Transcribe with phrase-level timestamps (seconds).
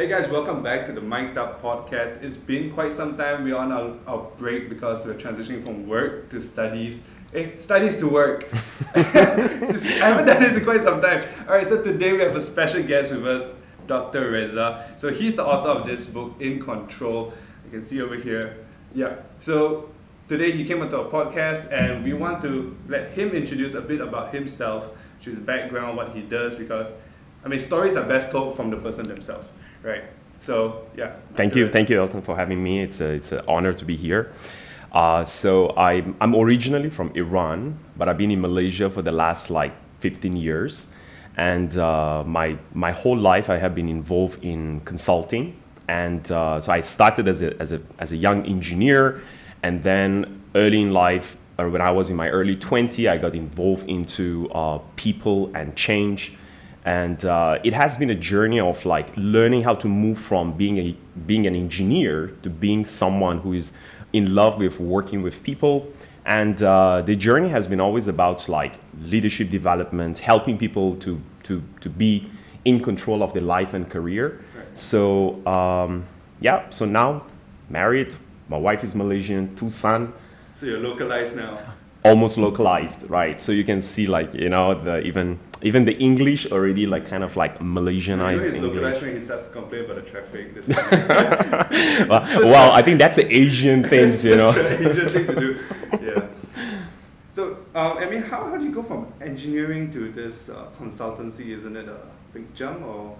[0.00, 2.22] Hey guys, welcome back to the Mic'd Up podcast.
[2.22, 3.44] It's been quite some time.
[3.44, 7.06] We're on our, our break because we're transitioning from work to studies.
[7.30, 8.50] Hey, studies to work.
[8.94, 11.22] I haven't done this in quite some time.
[11.42, 13.54] Alright, so today we have a special guest with us,
[13.86, 14.30] Dr.
[14.30, 14.90] Reza.
[14.96, 17.34] So he's the author of this book, In Control.
[17.66, 18.64] You can see over here.
[18.94, 19.16] Yeah.
[19.40, 19.90] So
[20.28, 24.00] today he came onto our podcast and we want to let him introduce a bit
[24.00, 26.90] about himself, his background, what he does, because
[27.44, 30.04] I mean stories are best told from the person themselves right?
[30.40, 31.16] So yeah.
[31.34, 32.80] Thank you, thank you, Elton, for having me.
[32.80, 34.32] It's a, it's an honor to be here.
[34.92, 39.50] Uh, so I'm, I'm originally from Iran, but I've been in Malaysia for the last
[39.50, 40.92] like 15 years.
[41.36, 45.56] And uh, my, my whole life I have been involved in consulting.
[45.88, 49.22] And uh, so I started as a, as, a, as a young engineer.
[49.62, 53.34] And then early in life, or when I was in my early 20, I got
[53.34, 56.36] involved into uh, people and change
[56.84, 60.78] and uh, it has been a journey of like learning how to move from being
[60.78, 63.72] a being an engineer to being someone who is
[64.12, 65.92] in love with working with people.
[66.24, 71.62] And uh, the journey has been always about like leadership development helping people to to
[71.80, 72.30] to be
[72.64, 74.42] in control of their life and career.
[74.74, 76.06] So um,
[76.40, 77.24] yeah so now
[77.68, 78.14] married
[78.48, 80.12] my wife is malaysian two son.
[80.54, 81.58] So you're localized now.
[82.04, 83.38] Almost localized right.
[83.38, 87.22] So you can see like you know the even even the English already like kind
[87.22, 89.02] of like Malaysianized know English.
[89.02, 90.54] when he starts to complain about the traffic.
[92.08, 94.50] well, well, I think that's the Asian things, you know.
[94.50, 95.58] Asian thing to do.
[96.02, 96.26] Yeah.
[97.30, 101.48] So, um, I mean, how, how do you go from engineering to this uh, consultancy?
[101.48, 101.98] Isn't it a
[102.32, 103.16] big jump, or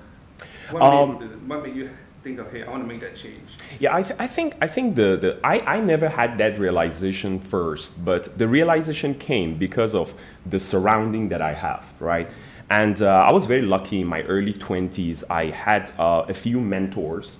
[0.70, 1.90] what, um, made, what made you
[2.22, 3.48] think of hey i want to make that change.
[3.78, 7.38] Yeah i, th- I think i think the, the I, I never had that realization
[7.38, 10.12] first but the realization came because of
[10.44, 12.28] the surrounding that i have right?
[12.68, 16.60] And uh, i was very lucky in my early 20s i had uh, a few
[16.60, 17.38] mentors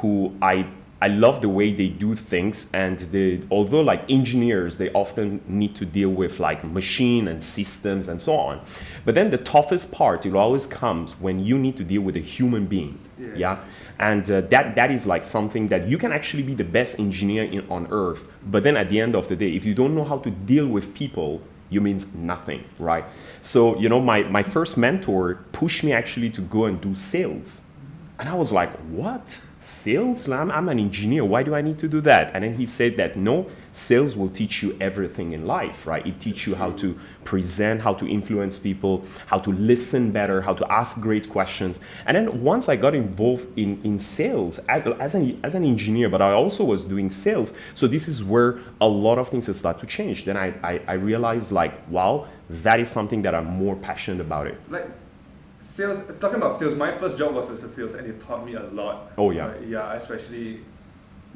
[0.00, 0.66] who i
[1.02, 5.74] I love the way they do things, and they, although like engineers, they often need
[5.76, 8.60] to deal with like machine and systems and so on.
[9.06, 12.20] But then the toughest part, it always comes when you need to deal with a
[12.20, 12.98] human being.
[13.18, 13.64] Yeah, yeah?
[13.98, 17.44] and uh, that that is like something that you can actually be the best engineer
[17.44, 18.22] in, on earth.
[18.44, 20.66] But then at the end of the day, if you don't know how to deal
[20.66, 23.04] with people, you means nothing, right?
[23.40, 27.68] So you know, my my first mentor pushed me actually to go and do sales,
[28.18, 29.40] and I was like, what?
[29.60, 30.28] Sales?
[30.28, 31.24] I'm, I'm, an engineer.
[31.24, 32.34] Why do i need to do that?
[32.34, 36.04] And then he said that no sales will teach you everything in life right?
[36.06, 40.54] It teach you how to present how to influence people how to listen better how
[40.54, 41.78] to ask great questions.
[42.06, 46.22] And then once i got involved in, in sales as an, as an engineer but
[46.22, 49.86] i also was doing sales so this is where a lot of things start to
[49.86, 50.24] change.
[50.24, 54.46] Then i, I, I realized like wow that is something that i'm more passionate about
[54.46, 54.58] it.
[54.68, 54.88] Like
[55.60, 58.54] sales talking about sales my first job was as a sales and it taught me
[58.54, 59.12] a lot.
[59.16, 59.46] Oh yeah.
[59.46, 60.60] Uh, yeah especially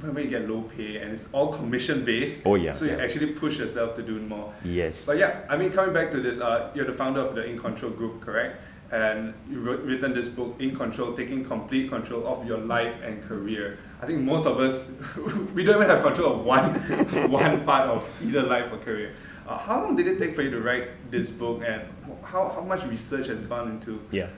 [0.00, 2.46] when you get low pay and it's all commission based.
[2.46, 2.72] Oh yeah.
[2.72, 4.52] So you actually push yourself to do more.
[4.64, 5.06] Yes.
[5.06, 7.58] But yeah i mean coming back to this uh, you're the founder of the in
[7.58, 8.60] control group correct?
[8.90, 13.22] And you wrote, written this book in control taking complete control of your life and
[13.24, 13.78] career.
[14.00, 14.92] I think most of us
[15.54, 16.74] we don't even have control of one
[17.30, 19.14] one part of either life or career
[19.46, 21.82] uh, how long did it take for you to write this book, and
[22.22, 24.00] how, how much research has gone into?
[24.10, 24.28] Yeah,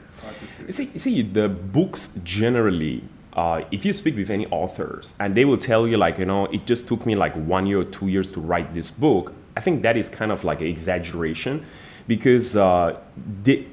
[0.67, 3.05] you see, you see, the books generally.
[3.33, 6.47] Uh, if you speak with any authors and they will tell you like you know
[6.47, 9.61] it just took me like one year or two years to write this book i
[9.61, 11.63] think that is kind of like an exaggeration
[12.09, 12.99] because uh,
[13.43, 13.67] the,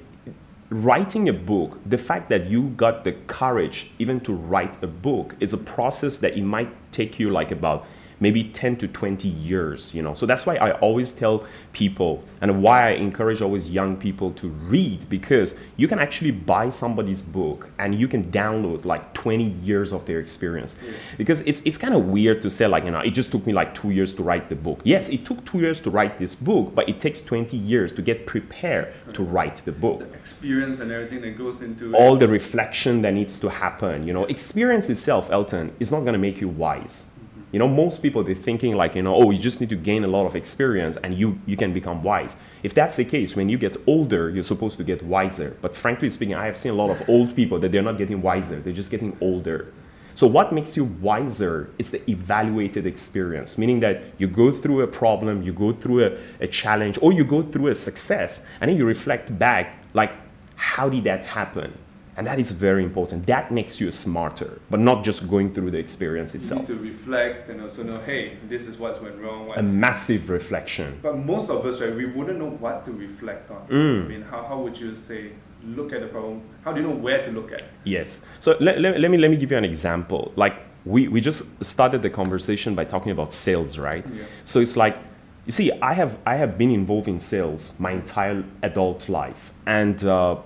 [0.69, 5.33] writing a book the fact that you got the courage even to write a book
[5.39, 7.85] is a process that it might take you like about
[8.23, 10.13] maybe 10 to 20 years you know.
[10.13, 14.47] So that's why i always tell people and why i encourage always young people to
[14.73, 19.91] read because you can actually buy somebody's book and you can download like 20 years
[19.91, 20.71] of their experience.
[20.73, 20.93] Yeah.
[21.17, 23.53] because it's, it's kind of weird to say like you know it just took me
[23.61, 24.79] like two years to write the book.
[24.83, 28.01] Yes it took two years to write this book but it takes 20 years to
[28.01, 29.99] get prepared to write the book.
[29.99, 32.19] The experience and everything that goes into all it.
[32.19, 34.25] the reflection that needs to happen you know.
[34.25, 37.12] Experience itself elton is not going to make you wise
[37.53, 40.03] you know, most people they're thinking like, you know, oh, you just need to gain
[40.03, 42.35] a lot of experience and you you can become wise.
[42.63, 45.55] If that's the case, when you get older, you're supposed to get wiser.
[45.61, 48.21] But frankly speaking, I have seen a lot of old people that they're not getting
[48.23, 49.71] wiser; they're just getting older.
[50.15, 51.69] So what makes you wiser?
[51.77, 56.17] It's the evaluated experience, meaning that you go through a problem, you go through a,
[56.39, 60.11] a challenge, or you go through a success, and then you reflect back, like,
[60.55, 61.77] how did that happen?
[62.15, 63.25] And that is very important.
[63.25, 66.69] That makes you smarter, but not just going through the experience itself.
[66.69, 69.47] You need to reflect and also know, hey, this is what's went wrong.
[69.47, 69.57] What...
[69.57, 70.99] A massive reflection.
[71.01, 73.67] But most of us, right, we wouldn't know what to reflect on.
[73.67, 74.05] Mm.
[74.05, 75.31] I mean, how, how would you say
[75.65, 76.43] look at the problem?
[76.63, 77.63] How do you know where to look at?
[77.83, 78.25] Yes.
[78.39, 80.33] So let, let, let me let me give you an example.
[80.35, 80.55] Like
[80.85, 84.05] we, we just started the conversation by talking about sales, right?
[84.07, 84.23] Yeah.
[84.43, 84.97] So it's like
[85.45, 90.03] you see, I have I have been involved in sales my entire adult life, and
[90.03, 90.37] uh,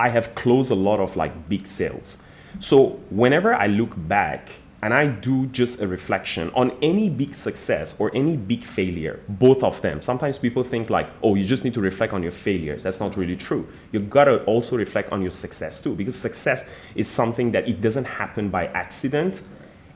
[0.00, 2.18] I have closed a lot of like big sales.
[2.58, 4.48] So whenever I look back
[4.82, 9.62] and I do just a reflection on any big success or any big failure, both
[9.62, 10.00] of them.
[10.00, 12.82] Sometimes people think like, oh, you just need to reflect on your failures.
[12.82, 13.68] That's not really true.
[13.92, 18.06] You gotta also reflect on your success too, because success is something that it doesn't
[18.06, 19.42] happen by accident.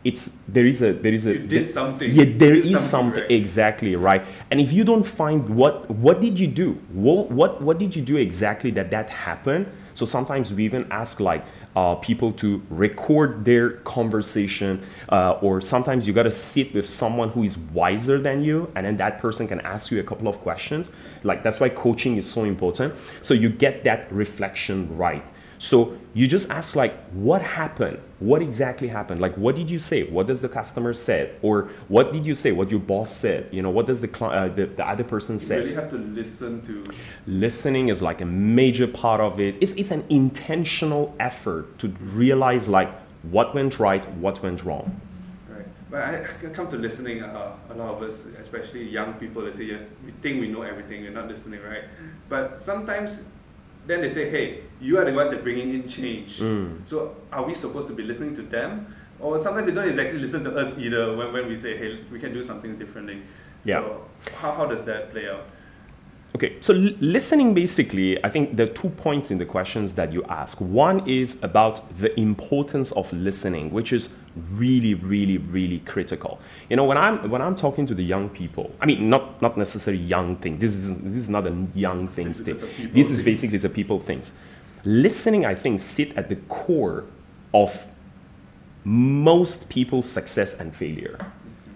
[0.05, 2.11] It's there is a there is a You did something.
[2.11, 3.31] Yeah, there is something, something right?
[3.31, 4.23] exactly right.
[4.51, 6.75] And if you don't find what what did you do?
[6.93, 9.67] What what what did you do exactly that that happened?
[9.94, 11.44] So sometimes we even ask like
[11.76, 17.31] uh, people to record their conversation, uh, or sometimes you got to sit with someone
[17.31, 20.38] who is wiser than you, and then that person can ask you a couple of
[20.41, 20.91] questions.
[21.23, 22.94] Like that's why coaching is so important.
[23.23, 25.25] So you get that reflection right.
[25.59, 27.99] So you just ask like, what happened?
[28.19, 29.21] What exactly happened?
[29.21, 30.05] Like, what did you say?
[30.05, 31.37] What does the customer said?
[31.43, 32.53] Or what did you say?
[32.53, 33.49] What your boss said?
[33.53, 35.59] You know, what does the cli- uh, the, the other person You say?
[35.59, 36.85] really have to listen to.
[37.27, 42.69] listening is like a major part of it it's, it's an intentional effort to realize
[42.69, 42.91] like
[43.23, 45.01] what went right what went wrong
[45.49, 45.67] Right.
[45.91, 49.53] But I, I come to listening, uh, a lot of us, especially young people, they
[49.53, 51.85] say, yeah, we think we know everything, we're not listening, right?
[52.29, 53.27] But sometimes
[53.87, 56.39] then they say, hey, you are the one that bringing in change.
[56.39, 56.87] Mm.
[56.87, 58.95] So are we supposed to be listening to them?
[59.21, 62.19] Or sometimes they don't exactly listen to us either when, when we say, hey, we
[62.19, 63.23] can do something differently.
[63.65, 63.81] Yeah.
[63.81, 64.05] So
[64.37, 65.47] how, how does that play out?
[66.35, 70.13] Okay so l- listening basically i think there are two points in the questions that
[70.13, 70.61] you ask.
[70.61, 74.09] One is about the importance of listening which is
[74.53, 76.41] really really really critical.
[76.69, 79.57] You know when i'm when i'm talking to the young people i mean not not
[79.57, 82.69] necessarily young thing this is this is not a young thing This is thing.
[82.77, 84.33] people this is basically the people things.
[84.85, 87.05] Listening i think sit at the core
[87.53, 87.87] of
[88.85, 91.19] most people's success and failure.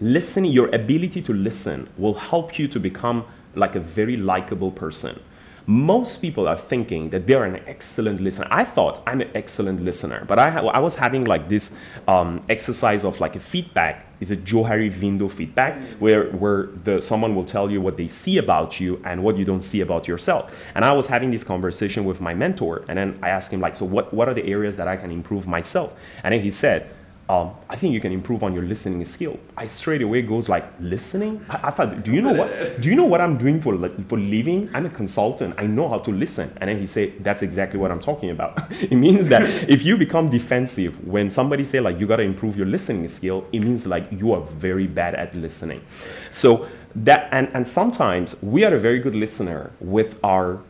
[0.00, 3.24] Listening, your ability to listen will help you to become
[3.58, 5.20] like a very likable person.
[5.66, 8.48] Most people are thinking that they're an excellent listener.
[8.50, 11.76] I thought I'm an excellent listener, but I, ha- I was having like this
[12.06, 14.06] um, exercise of like a feedback.
[14.20, 18.36] Is a Johari Window feedback where where the someone will tell you what they see
[18.36, 20.50] about you and what you don't see about yourself.
[20.74, 23.76] And I was having this conversation with my mentor, and then I asked him like,
[23.76, 25.94] so what what are the areas that I can improve myself?
[26.24, 26.90] And then he said,
[27.28, 29.38] um, I think you can improve on your listening skill.
[29.56, 31.44] I straight away goes like listening.
[31.50, 32.80] I, I thought, do you know what?
[32.80, 33.76] Do you know what I'm doing for
[34.08, 34.70] for living?
[34.72, 35.54] I'm a consultant.
[35.58, 36.56] I know how to listen.
[36.60, 38.72] And then he said, that's exactly what I'm talking about.
[38.80, 42.56] it means that if you become defensive when somebody say like you got to improve
[42.56, 45.82] your listening skill, it means like you are very bad at listening.
[46.30, 50.60] So that and and sometimes we are a very good listener with our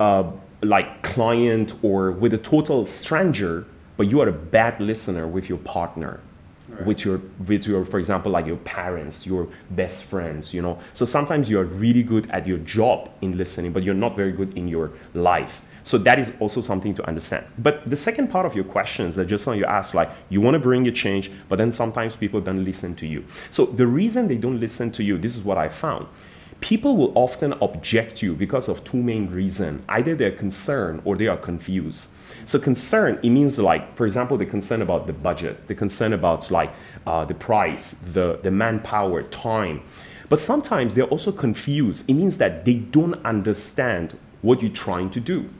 [0.00, 0.30] uh,
[0.62, 3.66] like client or with a total stranger,
[3.96, 6.20] but you are a bad listener with your partner,
[6.68, 6.84] Right.
[6.84, 10.78] with your with your for example like your parents, your best friends, you know.
[10.94, 14.32] So sometimes you are really good at your job in listening, but you're not very
[14.32, 15.62] good in your life.
[15.84, 17.46] So that is also something to understand.
[17.58, 20.54] But the second part of your questions that just now you asked, like you want
[20.54, 23.24] to bring a change, but then sometimes people don't listen to you.
[23.50, 26.08] So the reason they don't listen to you, this is what I found
[26.60, 31.26] people will often object you because of two main reasons either they're concerned or they
[31.26, 32.10] are confused
[32.46, 36.50] so concern it means like for example the concern about the budget the concern about
[36.50, 36.72] like
[37.06, 39.82] uh, the price the, the manpower time
[40.28, 45.20] but sometimes they're also confused it means that they don't understand what you're trying to
[45.20, 45.50] do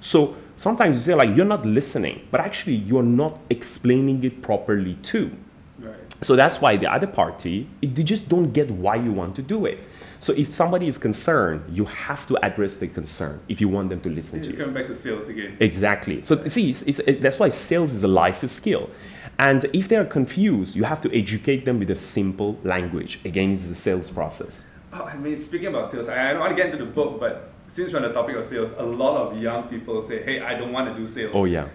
[0.00, 4.94] so sometimes you say like you're not listening but actually you're not explaining it properly
[5.02, 5.36] too
[5.78, 5.94] Right.
[6.22, 9.66] so that's why the other party, they just don't get why you want to do
[9.66, 9.78] it.
[10.26, 14.00] So if somebody is concerned, you have to address the concern if you want them
[14.00, 14.58] to listen to It's you.
[14.58, 15.56] coming back to sales again.
[15.60, 16.20] Exactly.
[16.22, 18.90] So see, it's, it's, it, that's why sales is a life skill.
[19.38, 23.20] And if they are confused, you have to educate them with a simple language.
[23.24, 24.68] Again, it's the sales process.
[24.92, 27.20] Oh, I mean, speaking about sales, I, I don't want to get into the book,
[27.20, 30.40] but since we're on the topic of sales, a lot of young people say, hey,
[30.40, 31.30] I don't want to do sales.
[31.36, 31.68] Oh yeah.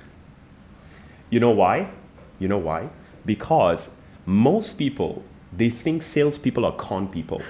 [1.30, 1.90] You know why?
[2.38, 2.90] You know why?
[3.26, 5.24] Because most people
[5.56, 7.42] they think salespeople are con people.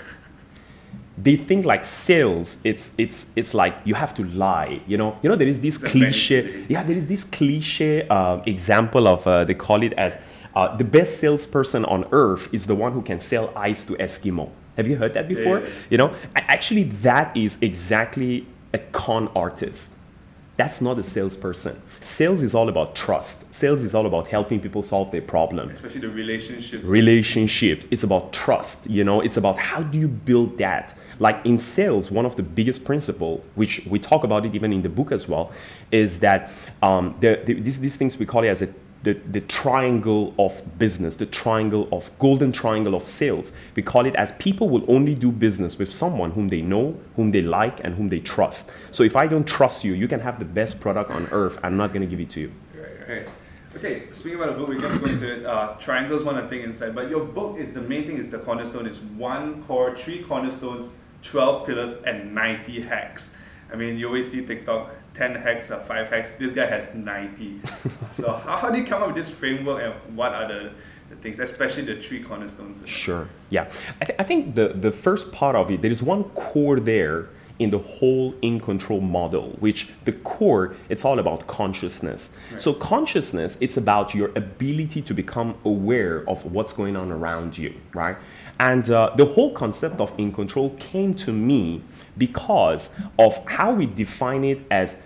[1.21, 4.81] They think like sales, it's it's it's like you have to lie.
[4.87, 6.65] You know, you know there is this cliche.
[6.69, 10.23] Yeah, there is this cliche uh, example of uh, they call it as
[10.55, 14.49] uh, the best salesperson on earth is the one who can sell ice to Eskimo.
[14.77, 15.59] Have you heard that before?
[15.59, 15.73] yeah, yeah.
[15.89, 19.97] You know, actually that is exactly a con artist.
[20.57, 21.81] That's not a salesperson.
[22.01, 23.53] Sales is all about trust.
[23.53, 25.73] Sales is all about helping people solve their problems.
[25.73, 26.83] Especially the relationships.
[26.83, 27.83] Relationship.
[27.89, 28.89] It's about trust.
[28.89, 30.95] You know, it's about how do you build that.
[31.21, 34.81] Like in sales, one of the biggest principle, which we talk about it even in
[34.81, 35.51] the book as well,
[35.91, 36.49] is that
[36.81, 38.73] um, the, the, these, these things we call it as a
[39.03, 43.51] the, the triangle of business, the triangle of golden triangle of sales.
[43.75, 47.31] We call it as people will only do business with someone whom they know, whom
[47.31, 48.71] they like, and whom they trust.
[48.91, 51.59] So if I don't trust you, you can have the best product on earth.
[51.63, 52.51] I'm not going to give it to you.
[52.75, 53.29] Right, right.
[53.75, 55.49] Okay, speaking about the book, we're going to go into.
[55.49, 58.85] Uh, triangles, one thing inside, but your book is the main thing is the cornerstone
[58.85, 60.91] is one core, three cornerstones,
[61.23, 63.37] 12 pillars, and 90 hacks.
[63.71, 66.35] I mean, you always see TikTok 10 hacks or 5 hacks.
[66.35, 67.61] This guy has 90.
[68.11, 70.71] so, how, how do you come up with this framework and what are the,
[71.09, 72.83] the things, especially the three cornerstones?
[72.85, 73.27] Sure.
[73.49, 73.69] Yeah.
[74.01, 77.29] I, th- I think the, the first part of it, there is one core there
[77.61, 82.59] in the whole in control model which the core it's all about consciousness right.
[82.59, 87.71] so consciousness it's about your ability to become aware of what's going on around you
[87.93, 88.17] right
[88.61, 91.81] and uh, the whole concept of in control came to me
[92.15, 95.01] because of how we define it as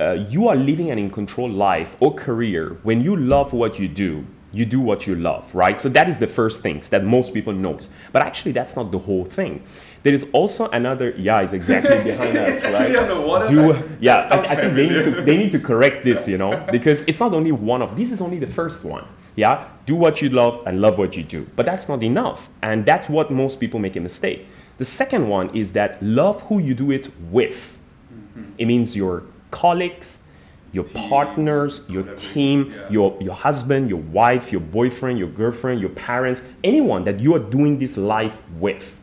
[0.00, 2.78] uh, you are living an in control life or career.
[2.82, 5.78] When you love what you do you do what you love right?
[5.80, 7.90] So that is the first things that most people knows.
[8.10, 9.62] But actually that's not the whole thing.
[10.02, 13.48] There is also another yeah it's exactly behind us right?
[13.48, 16.66] do yeah I, I, think they need to they need to correct this you know
[16.72, 20.22] because it's not only one of this is only the first one yeah do what
[20.22, 23.58] you love and love what you do but that's not enough and that's what most
[23.60, 24.46] people make a mistake
[24.82, 27.78] the second one is that love who you do it with.
[28.12, 28.52] Mm-hmm.
[28.58, 30.26] It means your colleagues,
[30.72, 32.88] your team, partners, your team, yeah.
[32.90, 37.38] your, your husband, your wife, your boyfriend, your girlfriend, your parents, anyone that you are
[37.38, 38.98] doing this life with.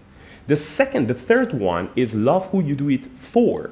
[0.48, 3.72] The second, the third one is love who you do it for.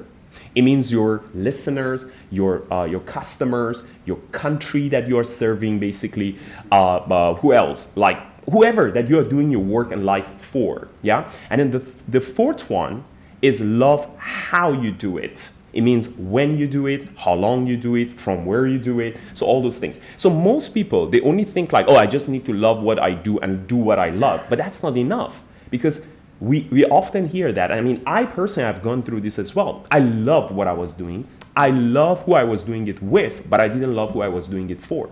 [0.54, 6.38] It means your listeners, your uh, your customers, your country that you are serving, basically.
[6.70, 7.88] Uh, uh, who else?
[7.94, 8.18] Like
[8.50, 10.88] whoever that you are doing your work and life for.
[11.02, 11.30] Yeah.
[11.50, 13.04] And then the, the fourth one
[13.42, 15.48] is love how you do it.
[15.72, 19.00] It means when you do it, how long you do it, from where you do
[19.00, 19.16] it.
[19.34, 20.00] So all those things.
[20.16, 23.12] So most people they only think like, oh, I just need to love what I
[23.12, 24.44] do and do what I love.
[24.48, 26.06] But that's not enough because
[26.40, 27.72] we we often hear that.
[27.72, 29.86] I mean, I personally have gone through this as well.
[29.90, 31.26] I loved what I was doing.
[31.56, 34.46] I love who I was doing it with, but I didn't love who I was
[34.46, 35.10] doing it for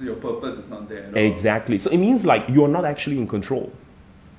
[0.00, 1.10] your purpose is not there.
[1.16, 1.78] Exactly.
[1.78, 3.72] So it means like you're not actually in control.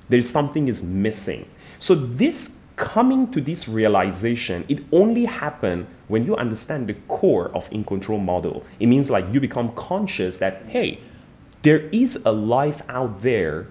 [0.08, 1.48] There's something is missing.
[1.78, 7.70] So this coming to this realization, it only happen when you understand the core of
[7.72, 8.64] in control model.
[8.78, 11.00] It means like you become conscious that hey,
[11.62, 13.68] there is a life out there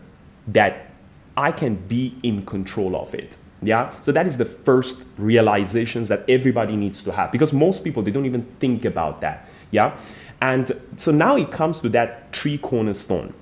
[0.47, 0.91] that
[1.37, 3.37] I can be in control of it.
[3.61, 3.93] Yeah.
[4.01, 8.11] So that is the first realizations that everybody needs to have because most people they
[8.11, 9.49] don't even think about that.
[9.71, 9.97] Yeah.
[10.41, 13.33] And so now it comes to that three cornerstone.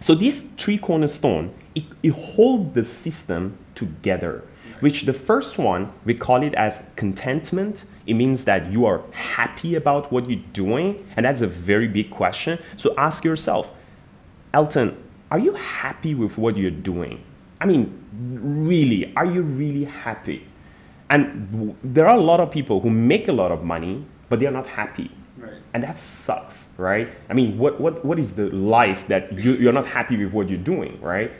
[0.00, 4.44] So this three cornerstone, it, it holds the system together,
[4.80, 7.84] which the first one, we call it as contentment.
[8.06, 11.06] It means that you are happy about what you're doing.
[11.16, 12.58] And that's a very big question.
[12.76, 13.70] So ask yourself,
[14.54, 14.96] Elton,
[15.30, 17.22] are you happy with what you're doing?
[17.60, 20.46] I mean, really, are you really happy?
[21.08, 24.50] And there are a lot of people who make a lot of money, but they're
[24.50, 25.10] not happy.
[25.36, 25.54] Right.
[25.74, 27.08] And that sucks, right?
[27.28, 30.48] I mean, what, what, what is the life that you, you're not happy with what
[30.48, 31.32] you're doing, right?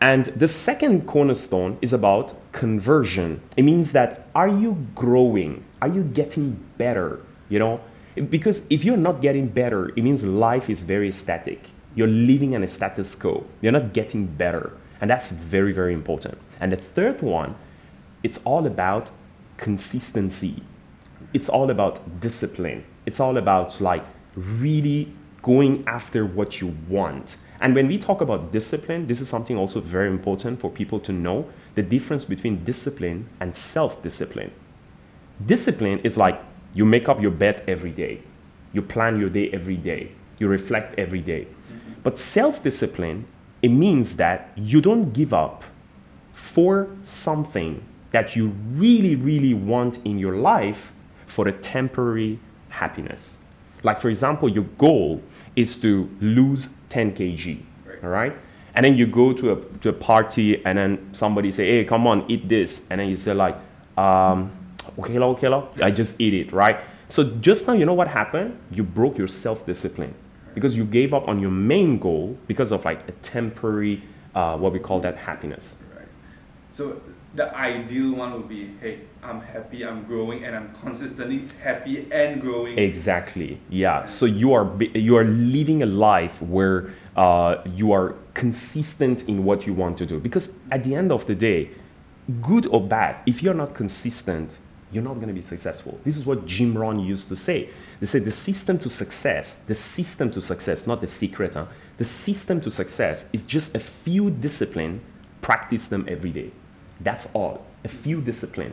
[0.00, 3.42] And the second cornerstone is about conversion.
[3.56, 5.64] It means that are you growing?
[5.82, 7.20] Are you getting better?
[7.48, 7.80] You know,
[8.28, 11.68] because if you're not getting better, it means life is very static.
[11.94, 13.46] You're living in a status quo.
[13.60, 14.72] You're not getting better.
[15.00, 16.38] And that's very, very important.
[16.60, 17.56] And the third one,
[18.22, 19.10] it's all about
[19.56, 20.62] consistency.
[21.32, 22.84] It's all about discipline.
[23.06, 24.04] It's all about like
[24.34, 27.36] really going after what you want.
[27.60, 31.12] And when we talk about discipline, this is something also very important for people to
[31.12, 34.52] know the difference between discipline and self discipline.
[35.44, 36.40] Discipline is like
[36.74, 38.22] you make up your bed every day,
[38.72, 41.44] you plan your day every day, you reflect every day.
[41.44, 41.92] Mm-hmm.
[42.02, 43.26] But self discipline,
[43.62, 45.62] it means that you don't give up
[46.32, 50.92] for something that you really, really want in your life
[51.26, 53.44] for a temporary happiness.
[53.82, 55.22] Like, for example, your goal
[55.54, 58.04] is to lose 10 kg, right.
[58.04, 58.36] all right?
[58.74, 62.06] And then you go to a, to a party and then somebody say, hey, come
[62.06, 62.86] on, eat this.
[62.90, 63.56] And then you say like,
[63.96, 64.52] um,
[64.98, 66.80] okay, okay, I just eat it, right?
[67.08, 68.58] So just now, you know what happened?
[68.70, 70.14] You broke your self-discipline
[70.54, 74.02] because you gave up on your main goal because of like a temporary,
[74.34, 75.82] uh, what we call that happiness.
[75.96, 76.06] Right.
[76.72, 77.00] So
[77.34, 82.40] the ideal one would be hey i'm happy i'm growing and i'm consistently happy and
[82.40, 88.16] growing exactly yeah so you are you are living a life where uh, you are
[88.34, 91.70] consistent in what you want to do because at the end of the day
[92.40, 94.56] good or bad, if you're not consistent,
[94.92, 96.00] you're not going to be successful.
[96.04, 97.68] This is what Jim Rohn used to say.
[98.00, 101.66] They said the system to success, the system to success, not the secret, huh?
[101.98, 105.00] the system to success is just a few discipline,
[105.42, 106.50] practice them every day.
[107.00, 107.66] That's all.
[107.84, 108.72] A few discipline.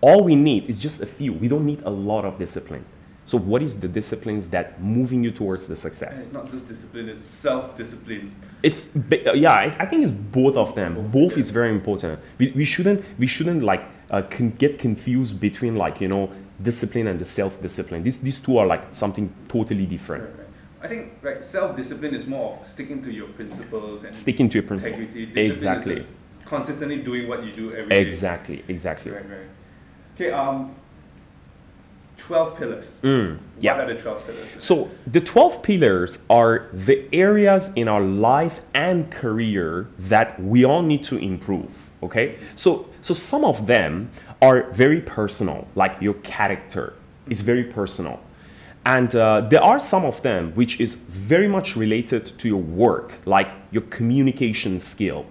[0.00, 1.32] All we need is just a few.
[1.32, 2.84] We don't need a lot of discipline.
[3.26, 6.24] So, what is the disciplines that moving you towards the success?
[6.24, 8.34] It's not just discipline; it's self-discipline.
[8.62, 8.90] It's
[9.34, 11.10] yeah, I, I think it's both of them.
[11.10, 12.20] Both is very important.
[12.36, 13.82] We, we shouldn't we shouldn't like
[14.14, 16.30] uh, can get confused between like you know
[16.62, 18.02] discipline and the self-discipline.
[18.04, 20.24] These these two are like something totally different.
[20.24, 20.48] Right, right.
[20.84, 24.66] I think like self-discipline is more of sticking to your principles and Sticking to your
[24.70, 24.98] principle.
[25.00, 25.26] integrity.
[25.26, 26.06] Discipline is Exactly.
[26.46, 28.02] consistently doing what you do every day.
[28.02, 28.58] Exactly.
[28.68, 29.10] Exactly.
[29.10, 29.48] Right, right.
[30.14, 30.30] Okay.
[30.30, 30.74] Um.
[32.16, 33.00] Twelve pillars.
[33.02, 33.76] Mm, yeah.
[33.76, 34.50] What are the twelve pillars?
[34.62, 40.82] So the 12 pillars are the areas in our life and career that we all
[40.82, 42.36] need to improve, okay?
[42.54, 44.08] So so some of them
[44.40, 46.94] are very personal, like your character
[47.28, 48.18] is very personal.
[48.86, 53.12] And uh, there are some of them which is very much related to your work,
[53.26, 55.26] like your communication skill.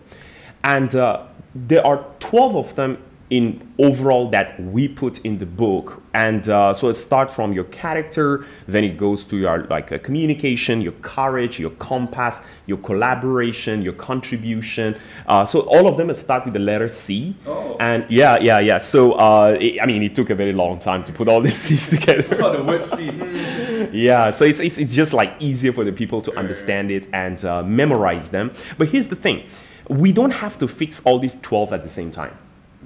[0.63, 1.25] And uh,
[1.55, 2.99] there are 12 of them
[3.29, 6.03] in overall that we put in the book.
[6.13, 9.97] And uh, so it starts from your character then it goes to your like uh,
[9.97, 14.95] communication your courage your compass your collaboration your contribution.
[15.25, 17.35] Uh, so all of them start with the letter c.
[17.47, 17.75] Oh.
[17.79, 18.77] and yeah yeah yeah.
[18.77, 21.57] So uh, it, i mean it took a very long time to put all these
[21.63, 22.37] c's together.
[22.43, 23.09] Oh, the word C.
[23.93, 27.43] Yeah so it's, it's, it's just like easier for the people to understand it and
[27.45, 28.51] uh, memorize them.
[28.77, 29.45] But here's the thing.
[29.89, 32.37] We don't have to fix all these 12 at the same time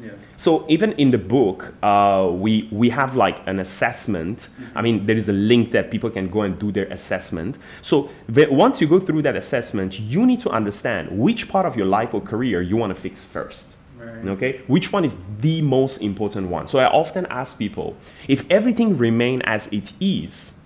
[0.04, 0.12] Yeah.
[0.38, 4.50] so even in the book, uh, we we have like an assessment.
[4.76, 7.58] I mean, there is a link that people can go and do their assessment.
[7.82, 11.76] So the- once you go through that assessment, you need to understand which part of
[11.76, 13.76] your life or career you want to fix first.
[14.00, 14.28] Right.
[14.30, 16.68] Okay, which one is the most important one?
[16.68, 17.96] So I often ask people,
[18.28, 20.60] if everything remain as it is,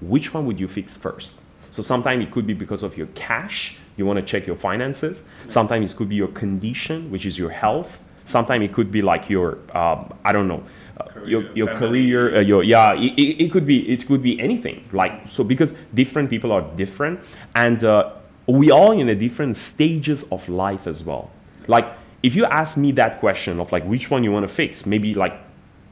[0.00, 1.40] which one would you fix first?
[1.70, 5.28] So sometimes it could be because of your cash, you want to check your finances.
[5.46, 7.98] Sometimes it could be your condition, which is your health.
[8.24, 10.62] Sometimes it could be like your, um, I don't know,
[10.98, 11.78] uh, your, Career, your family.
[11.78, 12.94] career, uh, your yeah.
[12.94, 14.88] It, it, it could be it could be anything.
[14.92, 17.20] Like so because different people are different,
[17.54, 18.12] and uh,
[18.46, 21.30] we all in a different stages of life as well.
[21.66, 21.86] Like
[22.22, 25.14] if you ask me that question of like which one you want to fix, maybe
[25.14, 25.34] like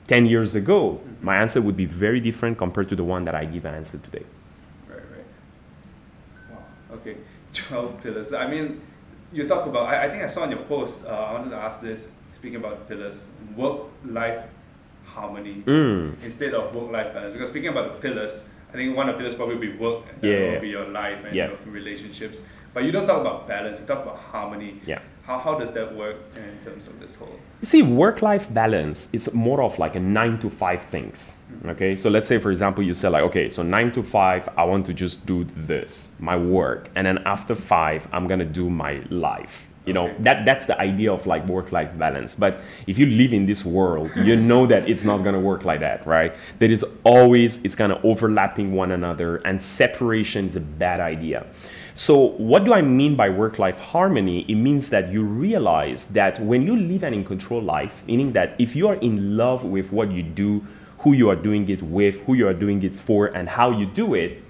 [0.09, 3.45] 10 years ago, my answer would be very different compared to the one that I
[3.45, 4.25] give an answer today.
[4.88, 5.25] Right, right.
[6.51, 6.97] Wow.
[6.97, 7.16] Okay.
[7.53, 8.33] Twelve pillars.
[8.33, 8.81] I mean,
[9.33, 9.87] you talk about.
[9.87, 11.05] I, I think I saw in your post.
[11.07, 12.09] Uh, I wanted to ask this.
[12.40, 14.44] Speaking about pillars, work-life
[15.05, 16.14] harmony Mm.
[16.24, 17.35] instead of work-life balance.
[17.35, 20.24] Because speaking about the pillars, I think one of the pillars probably be work, and
[20.24, 21.48] Yeah, will be your life and Yeah.
[21.48, 22.40] your relationships.
[22.72, 23.79] But you don't talk about balance.
[23.81, 24.81] You talk about harmony.
[24.87, 25.00] Yeah.
[25.26, 27.37] How, how does that work in terms of this whole?
[27.61, 31.37] You see, work life balance is more of like a nine to five things.
[31.66, 34.64] Okay, so let's say, for example, you say, like, okay, so nine to five, I
[34.64, 39.03] want to just do this, my work, and then after five, I'm gonna do my
[39.11, 39.66] life.
[39.90, 42.37] You know, that, that's the idea of like work life balance.
[42.37, 45.81] But if you live in this world, you know that it's not gonna work like
[45.81, 46.33] that, right?
[46.61, 51.44] There is always, it's kind of overlapping one another, and separation is a bad idea.
[51.94, 54.42] So, what do I mean by work life harmony?
[54.42, 58.55] It means that you realize that when you live an in control life, meaning that
[58.61, 60.64] if you are in love with what you do,
[60.98, 63.87] who you are doing it with, who you are doing it for, and how you
[63.87, 64.40] do it,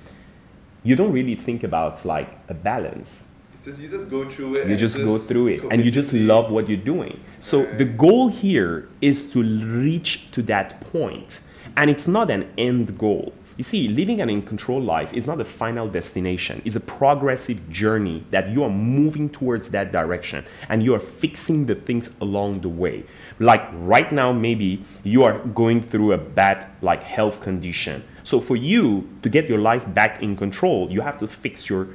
[0.83, 3.30] you don't really think about like a balance.
[3.63, 4.65] Just you just go through it.
[4.65, 7.21] You and just go through it and you just love what you're doing.
[7.41, 7.79] So, Right.
[7.79, 11.41] the goal here is to reach to that point,
[11.77, 13.35] and it's not an end goal.
[13.59, 16.63] You see, living an in control life is not a final destination.
[16.65, 21.67] It's a progressive journey that you are moving towards that direction and you are fixing
[21.67, 23.05] the things along the way.
[23.39, 28.03] Like right now, maybe you are going through a bad like health condition.
[28.25, 31.89] So for you to get your life back in control, you have to fix your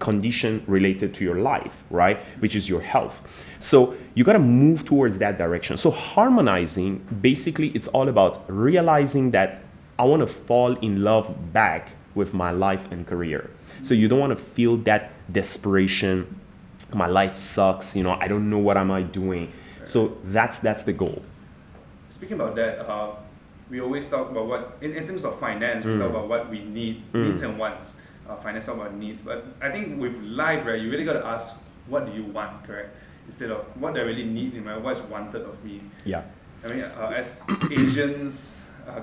[0.00, 2.18] condition related to your life, right?
[2.40, 3.20] Which is your health.
[3.60, 5.76] So you got to move towards that direction.
[5.76, 9.62] So harmonizing, basically, it's all about realizing that
[9.98, 13.50] I want to fall in love back with my life and career.
[13.82, 16.40] So you don't want to feel that desperation.
[16.92, 17.94] My life sucks.
[17.94, 19.52] You know, I don't know what am I doing.
[19.84, 21.22] So that's that's the goal.
[22.10, 23.14] Speaking about that, uh,
[23.70, 25.84] we always talk about what in, in terms of finance.
[25.84, 26.00] We Mm.
[26.00, 27.96] talk about what we need, needs and wants.
[28.30, 31.26] Uh, finance talk about needs, but I think with life, right, you really got to
[31.26, 31.52] ask,
[31.88, 32.94] what do you want, correct?
[33.26, 35.80] Instead of what do I really need in my what is wanted of me.
[36.04, 36.22] Yeah.
[36.64, 39.00] I mean, uh, as Asians, uh,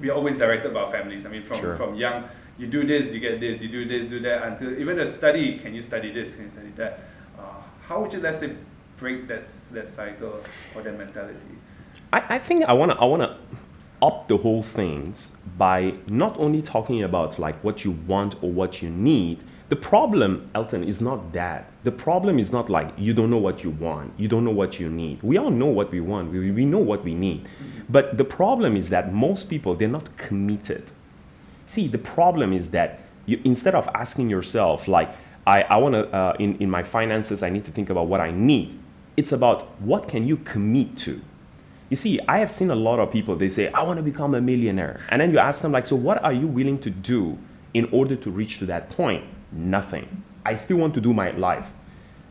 [0.00, 1.26] we are always directed by our families.
[1.26, 1.76] I mean, from, Sure.
[1.76, 2.24] from young,
[2.58, 5.58] you do this, you get this, you do this, do that, until even a study,
[5.58, 7.00] can you study this, can you study that?
[7.38, 7.42] Uh,
[7.86, 8.56] how would you, let's say,
[8.96, 10.40] break that that cycle
[10.74, 11.38] or that mentality?
[12.12, 13.38] I, I think I wanna I wanna
[14.04, 18.82] up the whole things by not only talking about like what you want or what
[18.82, 19.42] you need.
[19.70, 21.70] The problem, Elton, is not that.
[21.84, 24.78] The problem is not like you don't know what you want, you don't know what
[24.78, 25.22] you need.
[25.22, 27.48] We all know what we want, we, we know what we need.
[27.88, 30.90] But the problem is that most people, they're not committed.
[31.64, 35.10] See, the problem is that you, instead of asking yourself, like,
[35.46, 38.20] I, I want to, uh, in, in my finances, I need to think about what
[38.20, 38.78] I need.
[39.16, 41.22] It's about what can you commit to.
[41.94, 44.34] You see, I have seen a lot of people, they say, I want to become
[44.34, 44.98] a millionaire.
[45.10, 47.38] And then you ask them, like, so what are you willing to do
[47.72, 49.22] in order to reach to that point?
[49.52, 50.24] Nothing.
[50.44, 51.70] I still want to do my life.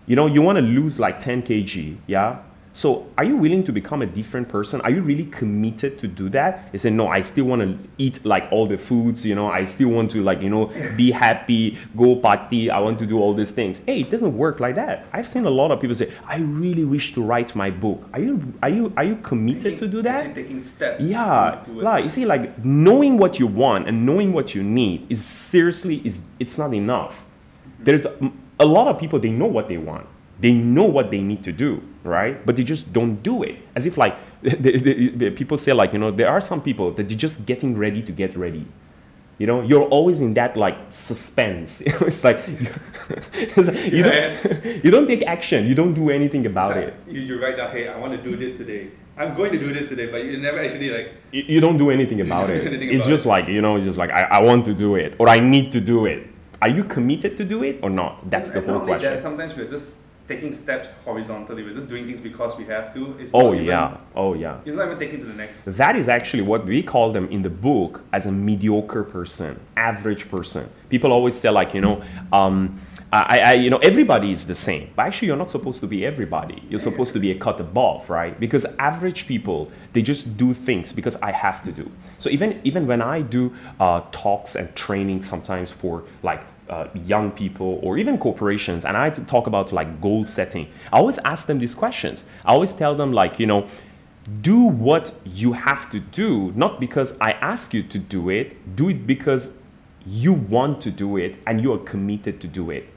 [0.05, 2.39] You know, you want to lose like 10 kg, yeah?
[2.75, 4.81] So, are you willing to become a different person?
[4.81, 6.71] Are you really committed to do that?
[6.71, 9.63] They say, no, I still want to eat like all the foods, you know, I
[9.65, 13.35] still want to like, you know, be happy, go party, I want to do all
[13.35, 13.79] these things.
[13.85, 15.05] Hey, it doesn't work like that.
[15.13, 18.09] I've seen a lot of people say, I really wish to write my book.
[18.11, 20.33] Are you are you are you committed Taking- to do that?
[20.33, 21.03] Taking steps.
[21.03, 25.05] yeah to- like you see like knowing what you want and knowing what you need
[25.11, 27.23] is seriously is it's not enough
[27.79, 30.07] there's a, a lot of people they know what they want
[30.43, 31.69] they know what they need to do
[32.15, 35.71] right but they just don't do it as if like the, the, the- people say
[35.81, 38.65] like you know there are some people that they're just getting ready to get ready
[39.39, 41.69] you know you're always in that like suspense
[42.09, 42.39] it's like,
[43.33, 47.13] it's like you, don't, you don't take action you don't do anything about It's it
[47.15, 48.83] You, you write down, hey, I want to do this today.
[49.21, 51.07] I'm going to do this today, but you never actually like.
[51.31, 52.65] you, you don't do anything about it.
[52.65, 53.29] anything it's about just it.
[53.33, 55.71] like, you know, it's just like, I, I want to do it or I need
[55.77, 56.19] to do it.
[56.63, 58.11] Are you committed to do it or not?
[58.33, 59.21] That's the and whole not only that, question.
[59.21, 61.63] sometimes we're just taking steps horizontally.
[61.63, 63.17] We're just doing things because we have to.
[63.19, 63.97] It's Oh, even, yeah.
[64.15, 64.59] Oh, yeah.
[64.65, 65.65] You're not even taking to the next.
[65.65, 70.29] That is actually what we call them in the book as a mediocre person, average
[70.29, 70.69] person.
[70.89, 72.79] People always say like, you know, um,
[73.11, 76.03] I, I, you know, everybody is the same, but actually you're not supposed to be
[76.03, 76.63] everybody.
[76.67, 78.39] You're supposed to be a cut above, right?
[78.39, 81.91] Because average people, they just do things because I have to do.
[82.17, 86.41] So even even when I do uh, talks and training sometimes for like
[86.73, 90.65] uh, young people or even corporations and i talk about like goal setting.
[90.93, 92.17] I always ask them these questions.
[92.45, 93.67] I always tell them like you know
[94.41, 98.47] do what you have to do not because i ask you to do it
[98.81, 99.43] do it because
[100.05, 102.89] you want to do it and you are committed to do it.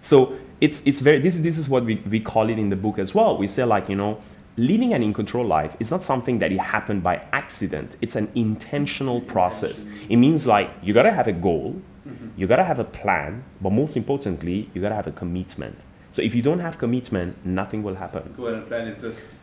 [0.00, 2.98] So it's it's very this this is what we, we call it in the book
[2.98, 3.36] as well.
[3.36, 4.20] We say like you know
[4.56, 7.96] living an in control life is not something that it happened by accident.
[8.00, 9.84] It's an intentional process.
[10.08, 11.80] It means like you gotta have a goal
[12.36, 15.78] you gotta have a plan but most importantly you gotta have a commitment
[16.10, 19.40] so if you don't have commitment nothing will happen Go and plan is just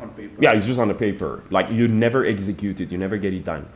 [0.00, 0.36] on paper.
[0.40, 3.44] yeah it's just on the paper like you never execute it you never get it
[3.44, 3.66] done.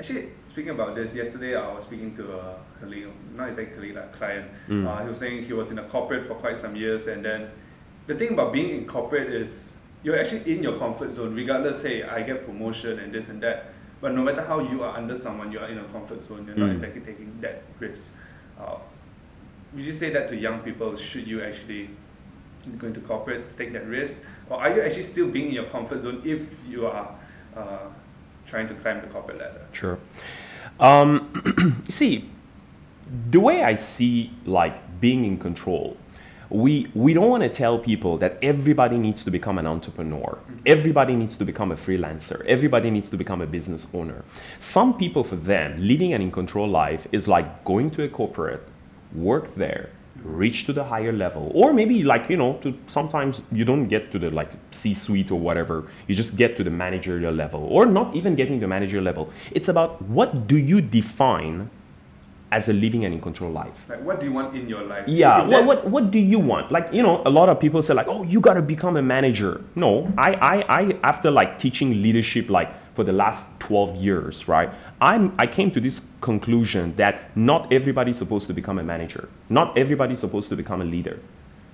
[0.00, 4.12] Actually, speaking about this, yesterday I was speaking to a colleague, not exactly colleague, like
[4.12, 4.50] client.
[4.68, 4.84] Mm.
[4.84, 7.50] Uh, he was saying he was in a corporate for quite some years, and then
[8.08, 9.70] the thing about being in corporate is
[10.02, 11.84] you're actually in your comfort zone, regardless.
[11.84, 13.66] Hey, I get promotion and this and that,
[14.02, 16.44] but no matter how you are under someone, you are in a comfort zone.
[16.46, 16.74] You're not Mm.
[16.74, 18.14] exactly taking that risk.
[18.60, 18.76] Uh,
[19.72, 20.96] would you say that to young people?
[20.96, 21.88] Should you actually
[22.78, 26.02] go into corporate, take that risk, or are you actually still being in your comfort
[26.02, 27.14] zone if you are
[27.56, 27.78] uh,
[28.46, 29.62] trying to climb the corporate ladder?
[29.72, 29.98] Sure.
[30.80, 31.32] Um,
[31.88, 32.28] see,
[33.30, 35.96] the way I see like being in control,
[36.52, 40.38] we we don't want to tell people that everybody needs to become an entrepreneur.
[40.66, 42.44] Everybody needs to become a freelancer.
[42.46, 44.22] Everybody needs to become a business owner.
[44.58, 48.68] Some people, for them, living an in control life is like going to a corporate,
[49.14, 49.90] work there,
[50.22, 54.12] reach to the higher level, or maybe like you know, to sometimes you don't get
[54.12, 55.88] to the like C-suite or whatever.
[56.06, 59.30] You just get to the managerial level, or not even getting to the managerial level.
[59.52, 61.70] It's about what do you define
[62.52, 63.88] as a living and in control life.
[63.88, 65.08] Like, what do you want in your life?
[65.08, 65.42] Yeah.
[65.42, 66.70] What, what, what do you want?
[66.70, 69.02] Like, you know, a lot of people say like, oh, you got to become a
[69.02, 69.64] manager.
[69.74, 74.70] No, I, I, I, after like teaching leadership, like for the last 12 years, right?
[75.00, 79.30] I'm, I came to this conclusion that not everybody's supposed to become a manager.
[79.48, 81.20] Not everybody's supposed to become a leader.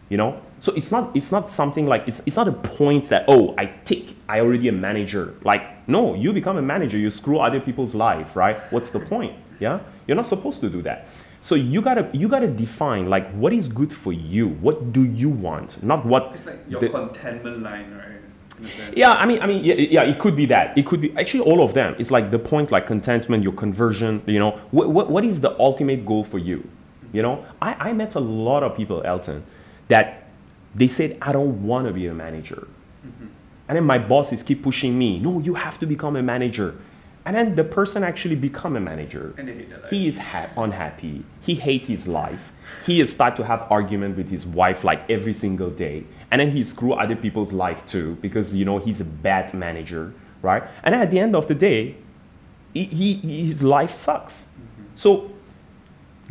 [0.09, 0.41] You know?
[0.61, 3.67] So it's not, it's not something like, it's, it's not a point that, oh, I
[3.85, 5.35] tick, I already a manager.
[5.43, 8.57] Like, no, you become a manager, you screw other people's life, right?
[8.71, 9.35] What's the point?
[9.59, 9.81] Yeah?
[10.07, 11.09] You're not supposed to do that.
[11.41, 14.49] So you gotta you gotta define like what is good for you.
[14.49, 15.83] What do you want?
[15.83, 18.19] Not what It's like your the- contentment line, right?
[18.59, 18.97] In a sense.
[18.97, 20.77] yeah, I mean, I mean, yeah, yeah, it could be that.
[20.77, 21.95] It could be actually all of them.
[21.99, 24.21] It's like the point, like contentment, your conversion.
[24.27, 26.69] You know, what what, what is the ultimate goal for you?
[27.13, 29.45] You know, I, I met a lot of people, Elton,
[29.87, 30.25] that
[30.75, 32.67] they said, I don't want to be a manager,
[33.07, 33.27] mm-hmm.
[33.69, 35.21] and then my bosses keep pushing me.
[35.21, 36.75] No, you have to become a manager,
[37.29, 39.35] and then the person actually become a manager.
[39.39, 39.91] And they hate their life.
[39.91, 41.25] he is ha- unhappy.
[41.43, 42.53] He hate his life.
[42.87, 46.05] He is start to have argument with his wife like every single day.
[46.31, 50.15] And then he screw other people's life too because you know he's a bad manager
[50.43, 50.63] right?
[50.85, 51.97] And at the end of the day
[52.75, 53.15] he, he
[53.45, 54.55] his life sucks.
[54.55, 54.85] Mm-hmm.
[54.95, 55.31] So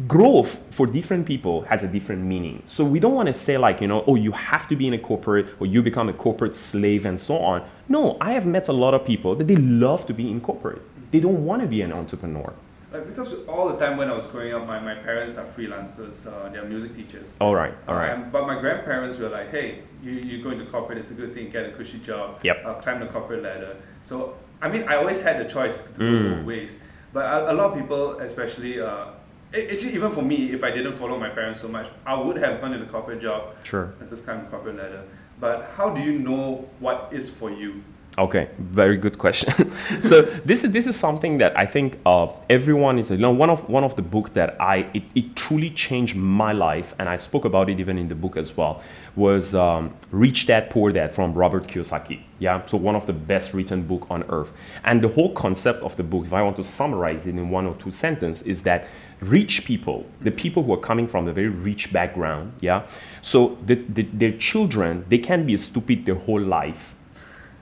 [0.07, 2.61] growth for different people has a different meaning.
[2.65, 4.93] So we don't want to say like, you know, oh, you have to be in
[4.93, 7.67] a corporate or you become a corporate slave and so on.
[7.89, 10.81] No, I have met a lot of people that they love to be in corporate.
[11.11, 12.53] They don't want to be an entrepreneur.
[12.91, 16.25] Like because all the time when I was growing up, my, my parents are freelancers.
[16.27, 17.35] Uh, they are music teachers.
[17.41, 18.11] All right, all right.
[18.11, 20.97] And- but my grandparents were like, "Hey, you you go into corporate.
[20.99, 21.49] It's a good thing.
[21.49, 22.39] Get a cushy job.
[22.43, 22.65] Yep.
[22.65, 26.23] Uh, climb the corporate ladder." So I mean, I always had the choice to Mm.
[26.29, 26.79] go both ways.
[27.11, 29.07] But a, a lot of people, especially, uh,
[29.53, 32.61] actually even for me, if I didn't follow my parents so much, I would have
[32.61, 33.93] gone into the corporate job Sure.
[33.99, 35.03] and just climb the corporate ladder.
[35.39, 37.83] But how do you know what is for you?
[38.19, 39.71] Okay, very good question.
[40.01, 43.11] so this is this is something that I think uh, everyone is.
[43.11, 46.51] You know, one of one of the book that I it, it truly changed my
[46.51, 48.81] life, and I spoke about it even in the book as well.
[49.15, 52.21] Was um, Rich Dad Poor Dad from Robert Kiyosaki.
[52.39, 54.51] Yeah, so one of the best written book on earth.
[54.83, 57.67] And the whole concept of the book, if I want to summarize it in one
[57.67, 58.87] or two sentences, is that
[59.19, 62.85] rich people, the people who are coming from a very rich background, yeah,
[63.21, 66.95] so the, the, their children they can be stupid their whole life.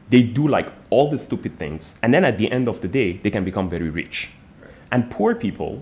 [0.10, 3.14] They do like all the stupid things and then at the end of the day
[3.14, 4.30] they can become very rich.
[4.92, 5.82] And poor people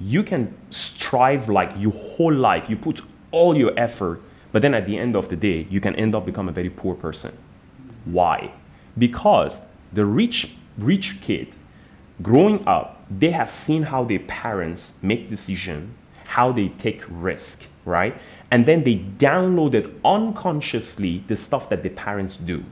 [0.00, 2.68] you can strive like your whole life.
[2.68, 3.00] You put
[3.30, 4.20] all your effort
[4.52, 6.70] but then at the end of the day you can end up become a very
[6.70, 7.36] poor person.
[8.04, 8.52] Why?
[8.96, 11.56] Because the rich rich kid
[12.20, 15.94] growing up they have seen how their parents make decision
[16.24, 18.16] how they take risk right?
[18.50, 22.64] And then they downloaded unconsciously the stuff that the parents do.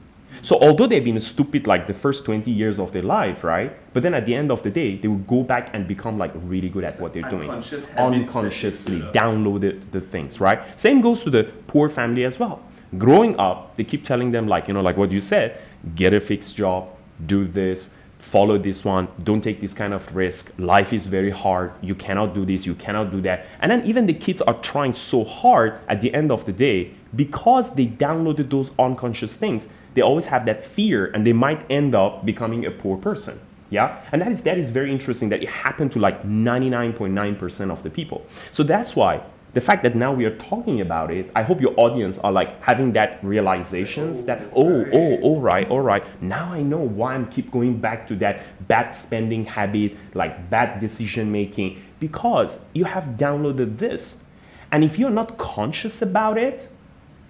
[0.43, 3.75] So although they've been stupid like the first 20 years of their life right?
[3.93, 6.31] But then at the end of the day they will go back and become like
[6.35, 7.49] really good at what they're doing.
[7.49, 10.79] Unconscious habits that they unconsciously downloaded the things right?
[10.79, 12.61] Same goes to the poor family as well.
[12.97, 15.59] Growing up they keep telling them like you know like what you said
[15.95, 16.89] get a fixed job
[17.25, 19.07] do this follow this one.
[19.23, 20.57] Don't take this kind of risk.
[20.57, 21.73] Life is very hard.
[21.81, 22.65] You cannot do this.
[22.65, 23.45] You cannot do that.
[23.59, 26.93] And then even the kids are trying so hard at the end of the day
[27.15, 31.95] because they downloaded those unconscious things they always have that fear and they might end
[31.95, 33.39] up becoming a poor person.
[33.69, 34.01] Yeah?
[34.11, 37.89] And that is that is very interesting that it happened to like 99.9% of the
[37.89, 38.25] people.
[38.51, 39.21] So that's why
[39.53, 42.61] the fact that now we are talking about it i hope your audience are like
[42.61, 46.03] having that realizations that oh oh all right all right.
[46.21, 50.79] Now i know why i'm keep going back to that bad spending habit like bad
[50.79, 54.23] decision making because you have downloaded this.
[54.71, 56.69] And if you're not conscious about it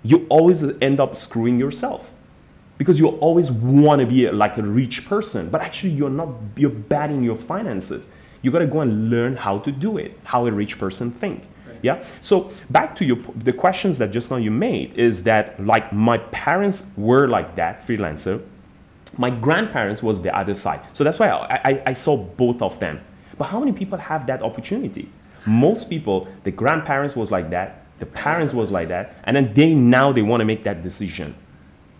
[0.03, 2.11] you always end up screwing yourself
[2.77, 6.69] because you always want to be like a rich person but actually you're not you're
[6.69, 8.11] bad in your finances.
[8.43, 11.43] You got to go and learn how to do it how a rich person think
[11.81, 12.03] yeah?
[12.21, 16.17] So back to your the questions that just now you made is that like my
[16.17, 18.43] parents were like that freelancer.
[19.17, 20.81] My grandparents was the other side.
[20.93, 23.01] So that's why I, I, I saw both of them.
[23.37, 25.09] But how many people have that opportunity?
[25.45, 29.73] Most people the grandparents was like that the parents was like that and then they
[29.73, 31.35] now they want to make that decision.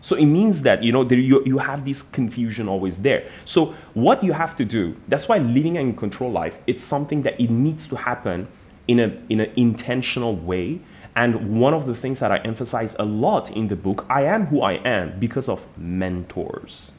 [0.01, 3.29] So it means that you know there, you, you have this confusion always there.
[3.45, 7.39] So what you have to do, that's why living in control life, it's something that
[7.39, 8.47] it needs to happen
[8.87, 10.81] in a in an intentional way.
[11.15, 14.45] And one of the things that I emphasize a lot in the book, I am
[14.47, 16.93] who I am because of mentors.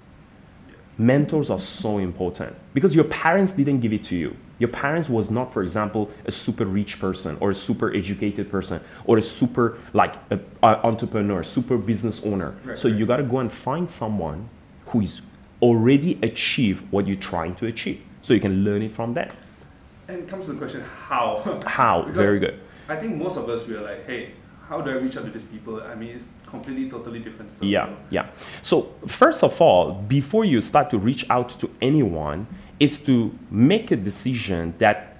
[0.98, 4.36] Mentors are so important because your parents didn't give it to you.
[4.58, 8.80] Your parents was not, for example, a super rich person or a super educated person
[9.06, 12.54] or a super like a, a entrepreneur, super business owner.
[12.64, 12.98] Right, so right.
[12.98, 14.50] you got to go and find someone
[14.86, 15.22] who is
[15.62, 19.30] already achieved what you're trying to achieve, so you can learn it from them.
[20.08, 21.60] And it comes to the question, how?
[21.66, 22.02] How?
[22.10, 22.60] Very good.
[22.88, 24.32] I think most of us we are like, hey,
[24.68, 25.82] how do I reach out to these people?
[25.82, 27.50] I mean, it's completely, totally different.
[27.50, 27.68] Circle.
[27.68, 28.28] Yeah, yeah.
[28.62, 32.46] So first of all, before you start to reach out to anyone,
[32.80, 35.12] is to make a decision that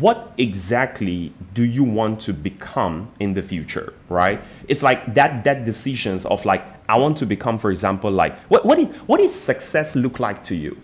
[0.00, 4.42] what exactly do you want to become in the future, right?
[4.66, 8.66] It's like that that decisions of like I want to become, for example, like what
[8.66, 10.76] what is what is success look like to you?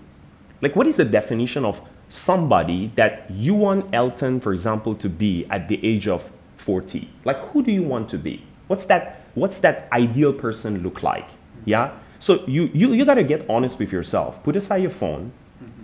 [0.61, 5.47] Like what is the definition of somebody that you want Elton, for example, to be
[5.51, 7.09] at the age of 40?
[7.25, 8.45] Like who do you want to be?
[8.67, 11.29] What's that what's that ideal person look like?
[11.65, 11.93] Yeah?
[12.19, 14.43] So you you, you gotta get honest with yourself.
[14.43, 15.33] Put aside your phone,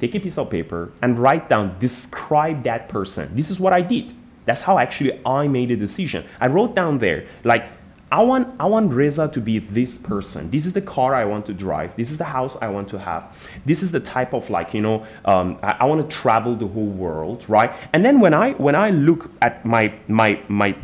[0.00, 3.34] take a piece of paper and write down, describe that person.
[3.34, 4.14] This is what I did.
[4.46, 6.24] That's how actually I made a decision.
[6.40, 7.64] I wrote down there, like
[8.12, 10.50] I want I want Reza to be this person.
[10.50, 11.94] This is the car I want to drive.
[11.96, 13.24] This is the house I want to have.
[13.64, 16.66] This is the type of like you know um, I, I want to travel the
[16.66, 17.72] whole world, right?
[17.92, 20.74] And then when I when I look at my my my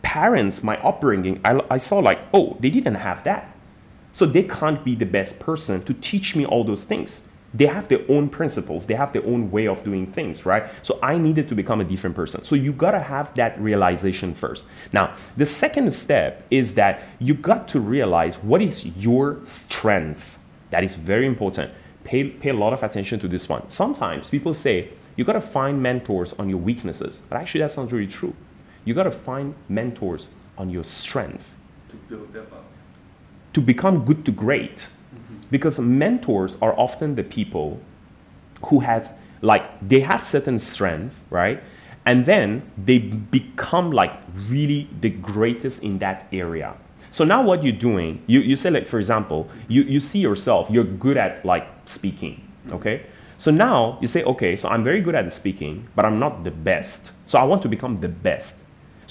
[0.00, 3.54] parents, my upbringing, I, I saw like oh they didn't have that,
[4.12, 7.88] so they can't be the best person to teach me all those things they have
[7.88, 8.86] their own principles.
[8.86, 10.64] They have their own way of doing things right?
[10.82, 12.44] So i needed to become a different person.
[12.44, 14.66] So you got to have that realization first.
[14.92, 20.38] Now the second step is that you got to realize what is your strength
[20.70, 21.70] that is very important.
[22.02, 23.68] Pay, pay a lot of attention to this one.
[23.68, 27.22] Sometimes people say you got to find mentors on your weaknesses.
[27.28, 28.34] But actually that's not really true.
[28.84, 31.54] You got to find mentors on your strength
[31.90, 32.64] to build them up.
[33.52, 34.88] to become good to great
[35.52, 37.78] because mentors are often the people
[38.66, 39.12] who has
[39.42, 41.62] like they have certain strength right?
[42.04, 44.12] And then they become like
[44.48, 46.74] really the greatest in that area.
[47.10, 50.68] So now what you're doing you, you say like for example you, you see yourself
[50.70, 53.06] you're good at like speaking okay?
[53.36, 56.50] So now you say okay so i'm very good at speaking but i'm not the
[56.50, 57.12] best.
[57.26, 58.61] So i want to become the best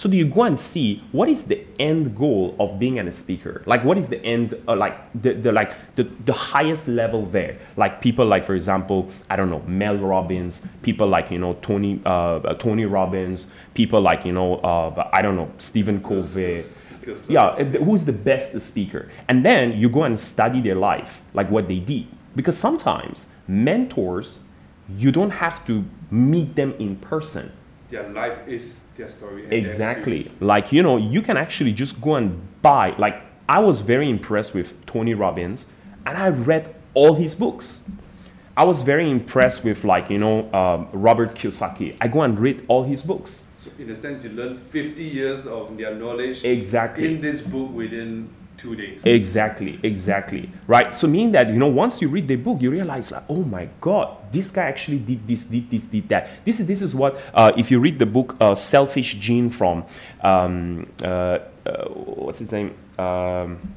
[0.02, 3.62] so do you go and see what is the end goal of being a speaker?
[3.68, 7.60] Like what is the end, uh, like the, the like the, the highest level there?
[7.78, 12.02] Like people like, for example, I don't know, Mel Robbins, people like you know Tony
[12.04, 16.64] uh, Tony Robbins, people like you know uh, I don't know Stephen Covey.
[17.28, 19.12] Yeah, uh, who's the best speaker?
[19.28, 24.40] And then you go and study their life, like what they did, because sometimes mentors,
[24.90, 27.52] you don't have to meet them in person
[27.92, 29.46] their life is their story.
[29.52, 30.32] exactly.
[30.40, 32.96] Like, you know, you can actually just go and buy.
[32.98, 35.72] Like, I was very impressed with Tony Robbins
[36.06, 37.90] and I read all his books.
[38.56, 41.96] I was very impressed with, like, you know, um, Robert Kiyosaki.
[42.02, 43.48] I go and read all his books.
[43.60, 47.72] So, in a sense, you learn 50 years of their knowledge exactly in this book
[47.72, 48.30] within
[48.62, 49.06] two days.
[49.06, 50.50] Exactly, exactly.
[50.68, 50.94] Right.
[50.94, 53.68] So meaning that you know once you read the book, you realize like, oh my
[53.80, 56.30] god, this guy actually did this, did this, did that.
[56.46, 59.86] This is this is what uh, if you read the book uh, Selfish Gene from
[60.22, 62.76] um, uh, uh what's his name.
[62.98, 63.76] Um,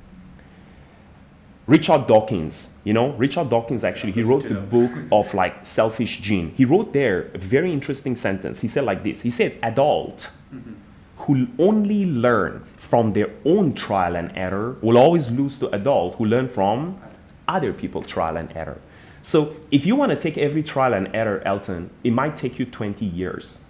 [1.66, 6.50] Richard Dawkins, you know, Richard Dawkins actually, he wrote the book of like selfish gene.
[6.50, 8.60] He wrote there a very interesting sentence.
[8.60, 9.22] He said like this.
[9.22, 10.83] He said, adult mm-hmm
[11.16, 16.24] who only learn from their own trial and error will always lose to adult who
[16.24, 17.00] learn from
[17.46, 18.80] other people's trial and error.
[19.22, 22.66] So if you want to take every trial and error, Elton, it might take you
[22.66, 23.64] 20 years.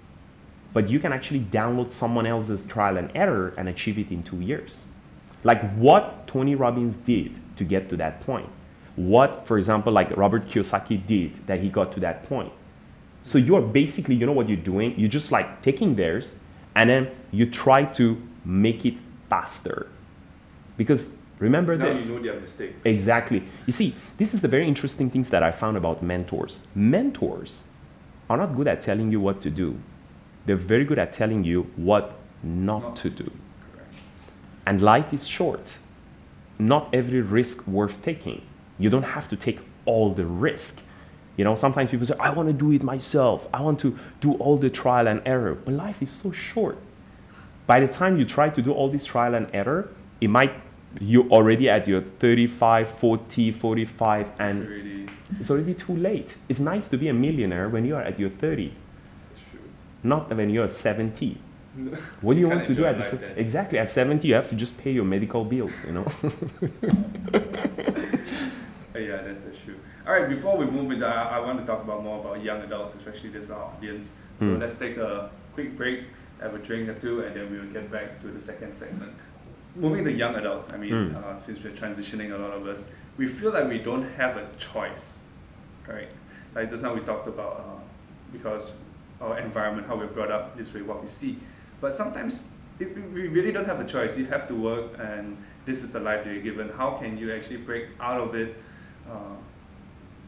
[0.73, 4.41] But you can actually download someone else's trial and error and achieve it in two
[4.41, 4.89] years.
[5.45, 8.49] Like what Tony Robbins did to get to that point.
[8.97, 12.53] What, for example, like Robert Kiyosaki did that he got to that point.
[13.23, 14.95] So you're basically, you know what you're doing?
[14.99, 16.41] You're just like taking theirs
[16.75, 19.89] and then you try to make it faster.
[20.77, 22.09] Because remember now this.
[22.09, 22.75] You know their mistakes.
[22.85, 23.45] Exactly.
[23.67, 26.67] You see, this is the very interesting things that I found about mentors.
[26.75, 27.65] Mentors
[28.29, 29.79] are not good at telling you what to do.
[30.47, 33.31] They're very good at telling you what not, not to do.
[33.73, 33.95] Correct.
[34.67, 35.79] And life is short.
[36.59, 38.43] Not every risk worth taking.
[38.79, 40.83] You don't have to take all the risk.
[41.37, 43.49] You know, sometimes people say, I want to do it myself.
[43.53, 45.55] I want to do all the trial and error.
[45.55, 46.79] But life is so short.
[47.67, 50.53] By the time you try to do all this trial and error, it might,
[51.01, 55.09] you're already at your 35, 40, 45, and it's already,
[55.41, 56.37] it's already too late.
[56.49, 58.73] It's nice to be a millionaire when you are at your 30.
[60.03, 61.39] Not when you're 70.
[62.21, 64.55] What do you, you want to do at the, exactly at 70 you have to
[64.55, 66.07] just pay your medical bills you know
[68.95, 69.75] yeah that's, that's true
[70.07, 72.61] all right, before we move into, I, I want to talk about more about young
[72.63, 74.11] adults, especially this audience.
[74.39, 74.61] So mm.
[74.61, 76.05] let's take a quick break,
[76.41, 79.15] have a drink or two, and then we will get back to the second segment.
[79.77, 81.17] Moving to young adults, I mean, mm.
[81.17, 82.87] uh, since we're transitioning, a lot of us,
[83.17, 85.21] we feel like we don't have a choice,
[85.89, 86.09] right?
[86.55, 87.83] Like just now we talked about uh,
[88.31, 88.73] because
[89.21, 91.39] our environment, how we're brought up, this way, what we see.
[91.81, 94.19] But sometimes it, we really don't have a choice.
[94.19, 96.69] You have to work, and this is the life that you're given.
[96.69, 98.57] How can you actually break out of it?
[99.11, 99.37] Uh,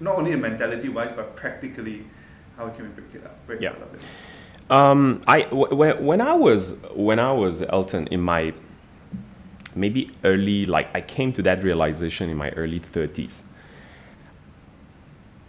[0.00, 2.04] not only in mentality wise, but practically,
[2.56, 3.46] how can we break it up?
[3.46, 3.70] Break yeah.
[3.70, 4.00] out of it.
[4.68, 8.52] Um, I w- when I was when I was Elton in my
[9.74, 13.44] maybe early like I came to that realization in my early thirties.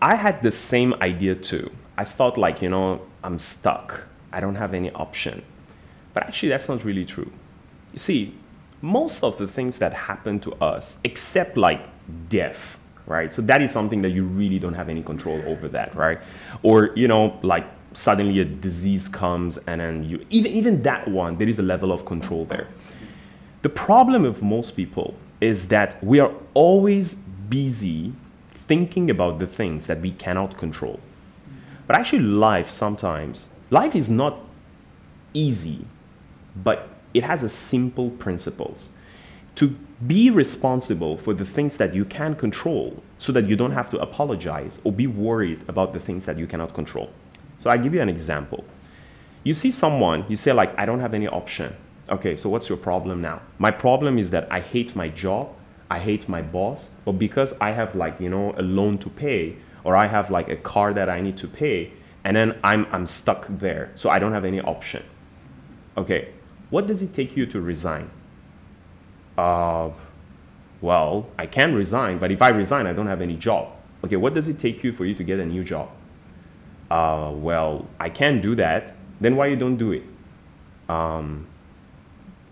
[0.01, 1.71] I had the same idea too.
[1.97, 4.03] I thought like you know I'm stuck.
[4.32, 5.41] I don't have any option,
[6.13, 7.32] but actually that's not really true.
[7.93, 8.36] You see,
[8.82, 11.82] most of the things that happen to us, except like
[12.30, 12.76] death,
[13.08, 13.32] right?
[13.34, 16.20] So that is something that you really don't have any control over that, right?
[16.62, 21.38] Or, you know, like suddenly a disease comes and then you even even that one,
[21.38, 22.68] there is a level of control there.
[23.64, 28.14] The problem with most people is that we are always busy
[28.51, 30.99] thinking about the things that we cannot control.
[31.88, 34.39] But actually, life sometimes, life is not
[35.34, 35.86] easy,
[36.55, 38.91] but it has a simple principles.
[39.58, 43.89] To be responsible for the things that you can control so that you don't have
[43.89, 47.10] to apologize or be worried about the things that you cannot control.
[47.58, 48.64] So I give you an example.
[49.43, 51.76] You see someone, you say like I don't have any option.
[52.10, 53.41] Okay, so what's your problem now?
[53.58, 55.49] My problem is that I hate my job,
[55.89, 59.58] I hate my boss, but because I have like, you know, a loan to pay
[59.84, 61.93] or I have like a car that I need to pay
[62.24, 63.91] and then I'm I'm stuck there.
[63.95, 65.03] So I don't have any option.
[65.97, 66.34] Okay,
[66.70, 68.12] what does it take you to resign?
[69.38, 73.69] Well, I can resign, but if I resign, I don't have any job.
[74.03, 75.89] Okay, what does it take you for you to get a new job?
[76.89, 78.93] Uh, well, I can't do that.
[79.19, 80.03] Then why you don't do it?
[80.88, 81.47] Um,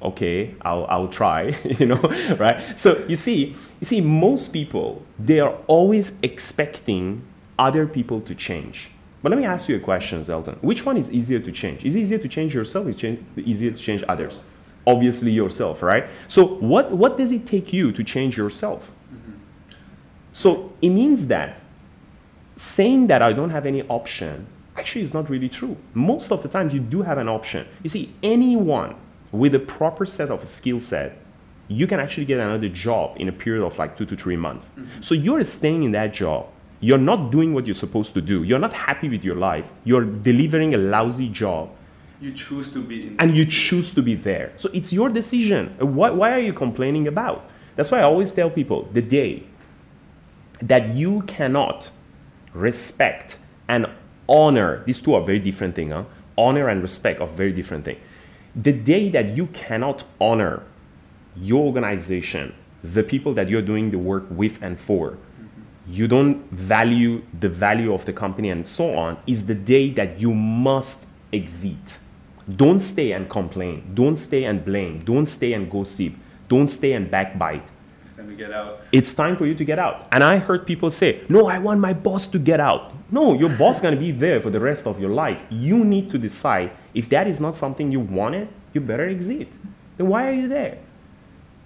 [0.02, 1.96] okay, I'll, I'll try, you know,
[2.40, 2.78] right?
[2.78, 7.22] So you see, you see, most people, they are always expecting
[7.60, 8.90] other people to change.
[9.22, 10.58] But let me ask you a question, Elton.
[10.62, 11.86] Which one is easier to change?
[11.86, 12.88] Is it easier to change yourself?
[12.88, 14.44] Is it easier to change others?
[14.88, 16.06] Obviously yourself, right?
[16.28, 18.92] So what, what does it take you to change yourself?
[19.14, 19.32] Mm-hmm.
[20.32, 21.60] So it means that
[22.56, 25.78] saying that I don't have any option actually is not really true.
[25.94, 27.66] Most of the times you do have an option.
[27.84, 28.96] You see, anyone
[29.32, 31.18] with a proper set of skill set,
[31.68, 34.66] you can actually get another job in a period of like two to three months.
[34.78, 35.02] Mm-hmm.
[35.02, 36.48] So you're staying in that job.
[36.80, 38.44] You're not doing what you're supposed to do.
[38.44, 39.66] You're not happy with your life.
[39.86, 41.70] You're delivering a lousy job
[42.26, 44.52] you choose to be in and you choose to be there.
[44.58, 45.76] So it's your decision.
[45.80, 47.48] Why, why are you complaining about?
[47.76, 49.44] That's why i always tell people the day
[50.62, 51.92] that you cannot
[52.54, 53.86] respect and
[54.30, 56.06] honor these two are very different things huh?
[56.38, 58.00] honor and respect are very different things
[58.56, 60.64] the day that you cannot honor
[61.36, 65.62] your organization the people that you're doing the work with and for mm-hmm.
[65.90, 70.18] you don't value the value of the company and so on is the day that
[70.18, 72.00] you must exit
[72.54, 73.92] don't stay and complain.
[73.94, 75.04] Don't stay and blame.
[75.04, 76.14] Don't stay and gossip.
[76.48, 77.64] Don't stay and backbite.
[78.04, 78.82] It's time to get out.
[78.92, 80.08] It's time for you to get out.
[80.12, 82.94] And I heard people say, No, I want my boss to get out.
[83.12, 85.42] No, your boss is going to be there for the rest of your life.
[85.50, 89.50] You need to decide if that is not something you wanted, you better exit.
[89.98, 90.78] Then why are you there?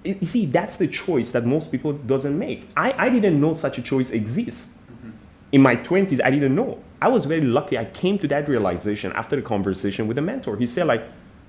[0.04, 2.70] You see, that's the choice that most people doesn't make.
[2.78, 4.76] I, I didn't know such a choice exists.
[5.52, 6.80] In my 20s, I didn't know.
[7.02, 7.78] I was very lucky.
[7.78, 10.58] I came to that realization after the conversation with a mentor.
[10.58, 11.04] He said, like,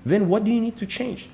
[0.05, 1.29] then what do you need to change?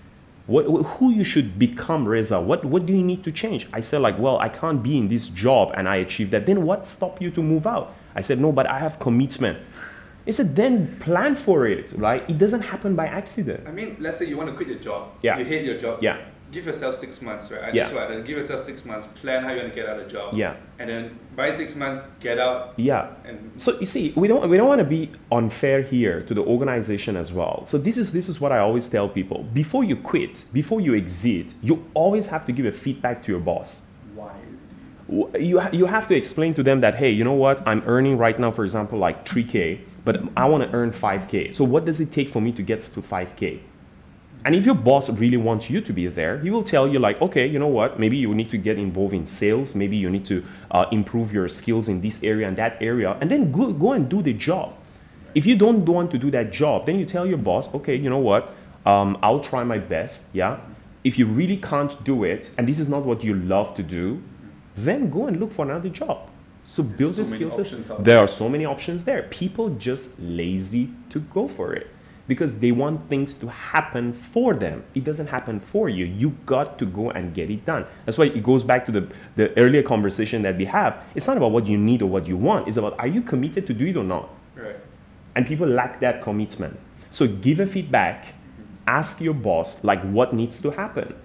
[0.48, 2.40] What, who you should become, Reza?
[2.40, 3.68] What, what do you need to change?
[3.74, 6.46] I said, like, well, I can't be in this job and I achieved that.
[6.46, 7.94] Then what stopped you to move out?
[8.16, 9.60] I said, no, but I have commitment.
[10.26, 12.30] He said, then plan for it, right?
[12.30, 13.68] It doesn't happen by accident.
[13.68, 15.12] I mean, let's say you want to quit your job.
[15.22, 15.38] Yeah.
[15.38, 16.02] You hate your job.
[16.02, 16.18] Yeah
[16.52, 17.74] give yourself six months, right?
[17.74, 17.84] Yeah.
[17.84, 19.08] That's what Give yourself six months.
[19.22, 20.34] Plan how you're gonna get out of job.
[20.34, 20.56] Yeah.
[20.80, 22.74] And then by six months, get out.
[22.78, 23.10] Yeah.
[23.26, 26.44] And so you see, we don't we don't want to be unfair here to the
[26.44, 27.66] organization as well.
[27.66, 30.96] So this is this is what I always tell people: before you quit, before you
[30.96, 33.86] exit, you always have to give a feedback to your boss.
[34.16, 34.36] Why?
[35.40, 37.66] You you have to explain to them that hey, you know what?
[37.68, 41.54] I'm earning right now, for example, like 3k, but I want to earn 5k.
[41.54, 43.60] So what does it take for me to get to 5k?
[44.46, 47.22] And if your boss really wants you to be there, he will tell you, like,
[47.22, 48.00] okay, you know what?
[48.00, 49.76] Maybe you need to get involved in sales.
[49.76, 53.30] Maybe you need to uh, improve your skills in this area and that area, and
[53.30, 54.76] then go, go and do the job.
[55.36, 58.10] If you don't want to do that job, then you tell your boss, okay, you
[58.10, 58.54] know what?
[58.86, 60.34] Um, I'll try my best.
[60.34, 60.60] Yeah.
[61.04, 64.24] If you really can't do it, and this is not what you love to do,
[64.76, 66.30] then go and look for another job.
[66.64, 67.88] So build so the skills.
[67.88, 67.98] There.
[68.00, 69.24] there are so many options there.
[69.24, 71.88] People just lazy to go for it
[72.28, 74.84] because they want things to happen for them.
[74.94, 76.06] It doesn't happen for you.
[76.06, 77.86] You got to go and get it done.
[78.06, 81.02] That's why it goes back to the, the earlier conversation that we have.
[81.16, 82.68] It's not about what you need or what you want.
[82.68, 84.30] It's about are you committed to do it or not?
[84.56, 84.76] Right.
[85.36, 86.80] And people lack that commitment.
[87.10, 88.34] So give a feedback.
[88.88, 91.16] Ask your boss like what needs to happen.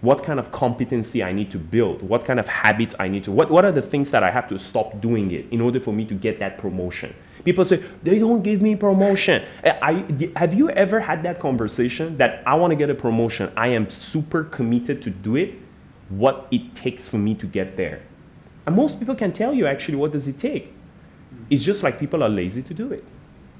[0.00, 2.02] What kind of competency I need to build?
[2.02, 3.32] What kind of habits I need to?
[3.32, 5.92] What, what are the things that I have to stop doing it in order for
[5.92, 7.14] me to get that promotion?
[7.44, 9.42] People say, they don't give me promotion.
[9.62, 10.04] Eh, I,
[10.36, 13.52] have you ever had that conversation that I want to get a promotion?
[13.56, 15.54] I am super committed to do it,
[16.08, 18.02] what it takes for me to get there.
[18.66, 20.72] And most people can tell you actually what does it take.
[21.50, 23.04] It's just like people are lazy to do it.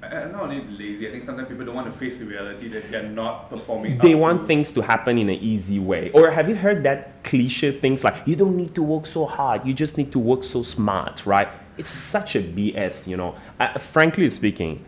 [0.03, 2.91] I'm not only lazy, I think sometimes people don't want to face the reality that
[2.91, 3.99] they're not performing.
[3.99, 4.47] They want to.
[4.47, 6.11] things to happen in an easy way.
[6.13, 9.65] Or have you heard that cliche things like, you don't need to work so hard,
[9.65, 11.49] you just need to work so smart, right?
[11.77, 13.35] It's such a BS, you know.
[13.59, 14.85] Uh, frankly speaking,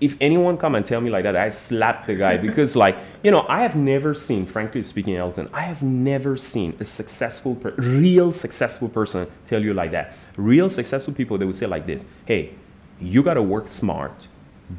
[0.00, 3.30] if anyone come and tell me like that, I slap the guy because like you
[3.30, 7.74] know I have never seen, frankly speaking, Elton, I have never seen a successful, per-
[7.76, 10.14] real successful person tell you like that.
[10.36, 12.54] Real successful people they would say like this: Hey,
[13.00, 14.28] you gotta work smart,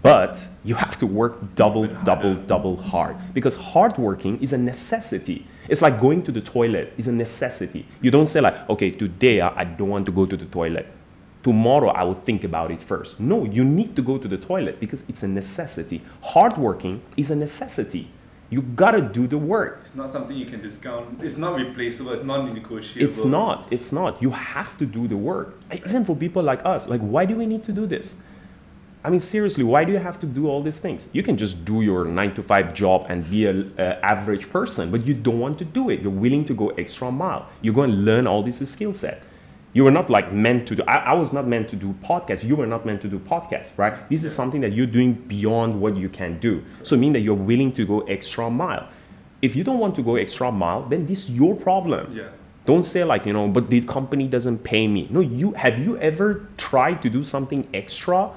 [0.02, 5.46] but you have to work double, double, double hard because hard working is a necessity.
[5.70, 7.86] It's like going to the toilet is a necessity.
[8.02, 10.88] You don't say like, okay, today I I don't want to go to the toilet
[11.44, 13.20] tomorrow I will think about it first.
[13.20, 16.02] No, you need to go to the toilet because it's a necessity.
[16.22, 18.10] Hard working is a necessity.
[18.50, 19.80] You gotta do the work.
[19.86, 21.24] It's not something you can discount.
[21.24, 22.12] It's not replaceable.
[22.12, 23.08] It's not negotiable.
[23.08, 23.68] It's not.
[23.72, 24.22] It's not.
[24.22, 25.58] You have to do the work.
[25.72, 28.22] Even for people like us, like why do we need to do this?
[29.04, 31.10] I mean, seriously, why do you have to do all these things?
[31.12, 35.08] You can just do your nine to five job and be an average person, but
[35.08, 36.02] you don't want to do it.
[36.02, 37.50] You're willing to go extra mile.
[37.64, 39.24] You're going to learn all this skill set.
[39.74, 40.84] You were not like meant to do.
[40.84, 42.44] I, I was not meant to do podcasts.
[42.44, 44.10] You were not meant to do podcasts, right?
[44.10, 46.64] This is something that you're doing beyond what you can do.
[46.84, 48.90] So, it means that you're willing to go extra mile.
[49.42, 52.16] If you don't want to go extra mile, then this is your problem.
[52.16, 52.30] Yeah.
[52.66, 55.08] Don't say like you know, but the company doesn't pay me.
[55.10, 58.32] No, you have you ever tried to do something extra?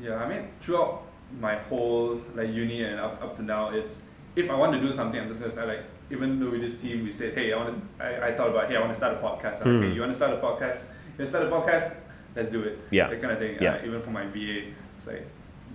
[0.00, 1.02] Yeah, I mean, throughout
[1.40, 4.04] my whole like uni and up, up to now, it's
[4.36, 5.84] if I want to do something, I'm just gonna start like
[6.14, 8.68] even though with this team we said, hey, I want to, I, I thought about,
[8.68, 9.56] hey, I want to start a podcast.
[9.60, 9.84] I'm like, Hmm.
[9.84, 10.80] Okay, you want to start a podcast?
[11.18, 11.96] You want to start a podcast?
[12.36, 12.78] Let's do it.
[12.90, 13.08] Yeah.
[13.10, 13.58] That kind of thing.
[13.60, 13.74] Yeah.
[13.74, 14.56] Uh, even for my VA,
[14.96, 15.26] it's like,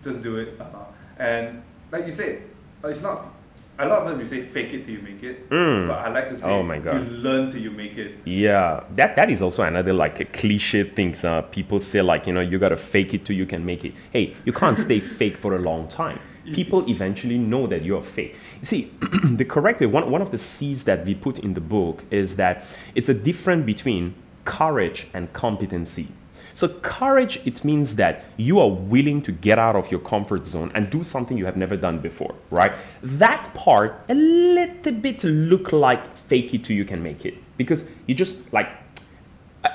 [0.03, 0.49] just do it.
[0.59, 0.77] Uh-huh.
[1.17, 1.61] and
[1.91, 2.41] like you said,
[2.83, 3.33] uh, it's not.
[3.81, 5.87] A lot of us we say fake it till you make it, Mm.
[5.87, 6.95] but I like to say Oh my God.
[6.95, 8.11] you learn till you make it.
[8.25, 11.23] Yeah, that that is also another like a cliche things.
[11.23, 13.93] Uh, people say like you know you gotta fake it till you can make it.
[14.11, 16.19] Hey, you can't stay fake for a long time.
[16.53, 18.35] People eventually know that you're fake.
[18.61, 18.91] You see,
[19.23, 22.35] the correct way one one of the C's that we put in the book is
[22.37, 26.07] that it's a difference between courage and competency.
[26.53, 30.71] So courage it means that you are willing to get out of your comfort zone
[30.75, 32.73] and do something you have never done before, right?
[33.01, 37.89] That part a little bit look like fake it till you can make it because
[38.07, 38.67] you just like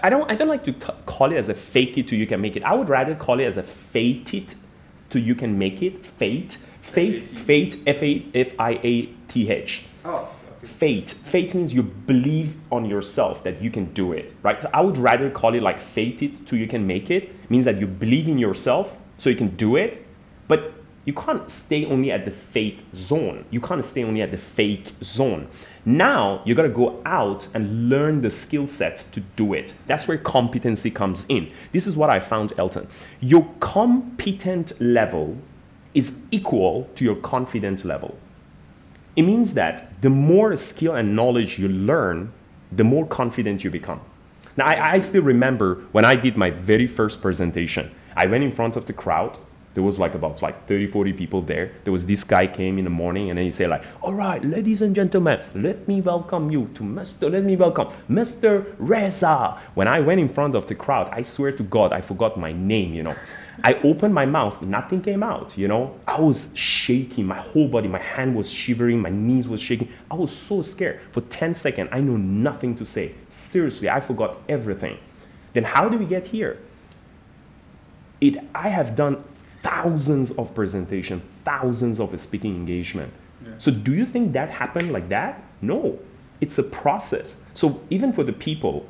[0.03, 0.73] I don't I don't like to
[1.07, 2.63] call it as a fake it till you can make it.
[2.65, 4.55] I would rather call it as a fate it
[5.11, 6.05] till you can make it.
[6.05, 10.29] Fate, fate, fate, F A F I A T H Oh,
[10.59, 10.67] okay.
[10.67, 11.11] fate.
[11.11, 14.61] Fate means you believe on yourself that you can do it right?
[14.61, 17.65] So i would rather call it like fate it till you can make it means
[17.65, 20.05] that you believe in yourself so you can do it.
[20.49, 20.73] But
[21.05, 23.45] you can't stay only at the fake zone.
[23.51, 25.49] You can't stay only at the fake zone.
[25.85, 29.75] Now you got to go out and learn the skill set to do it.
[29.87, 31.51] That's where competency comes in.
[31.73, 32.89] This is what i found elton.
[33.21, 35.37] Your competent level
[35.93, 38.17] is equal to your confidence level.
[39.15, 42.33] It means that the more skill and knowledge you learn,
[42.73, 44.01] the more confident you become.
[44.57, 48.53] Now, I, I still remember when I did my very first presentation, I went in
[48.53, 49.39] front of the crowd.
[49.75, 51.73] There was like about like 30, 40 people there.
[51.83, 54.43] There was this guy came in the morning and then he said like, all right,
[54.45, 57.31] ladies and gentlemen, let me welcome you to Mr.
[57.31, 58.73] Let me welcome Mr.
[58.79, 59.61] Reza.
[59.75, 62.53] When I went in front of the crowd, I swear to God, I forgot my
[62.53, 63.17] name, you know.
[63.63, 65.97] I opened my mouth, nothing came out, you know.
[66.07, 69.89] I was shaking, my whole body, my hand was shivering, my knees was shaking.
[70.11, 71.01] I was so scared.
[71.13, 73.15] For 10 seconds, I know nothing to say.
[73.29, 74.99] Seriously, I forgot everything.
[75.53, 76.59] Then how do we get here?
[78.21, 79.25] It I have done
[79.65, 83.13] thousands of presentation, thousands of speaking engagement.
[83.59, 85.43] So do you think that happened like that?
[85.61, 85.99] No.
[86.41, 87.43] It's a process.
[87.55, 88.87] So even for the people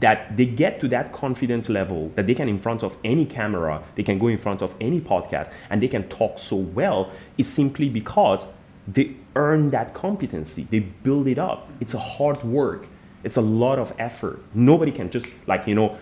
[0.00, 3.80] that they get to that confidence level that they can in front of any camera
[3.94, 7.46] they can go in front of any podcast and they can talk so well is
[7.46, 8.48] simply because
[8.88, 12.88] they earn that competency they build it up it's a hard work
[13.24, 15.96] it's a lot of effort nobody can just like you know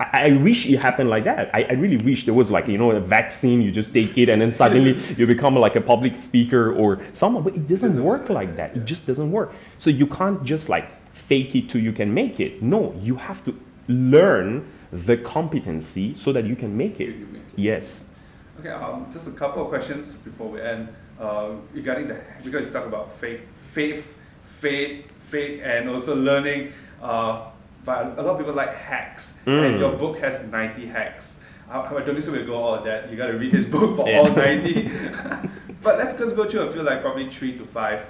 [0.00, 2.78] i, I wish it happened like that I, I really wish there was like you
[2.78, 6.16] know a vaccine you just take it and then suddenly you become like a public
[6.20, 10.06] speaker or someone but it doesn't work like that it just doesn't work so you
[10.06, 12.62] can't just like fake it till you can make it.
[12.62, 17.16] No, you have to learn the competency so that you can make it.
[17.16, 17.58] You make it.
[17.58, 18.14] Yes.
[18.58, 20.88] Okay, um, just a couple of questions before we end.
[21.20, 23.40] Uh, regarding the because you talk about faith,
[23.72, 24.14] faith,
[24.60, 26.72] faith, faith, and also learning.
[27.02, 27.46] Uh,
[27.84, 29.78] but a lot of people like hacks, and Mm.
[29.78, 31.40] your book has ninety hacks.
[31.70, 32.32] I, I don't think so.
[32.32, 33.10] We'll go all that.
[33.10, 34.18] You got to read this book for Yeah.
[34.18, 34.90] all ninety.
[35.82, 38.00] but let's just go through a few, like probably three to five.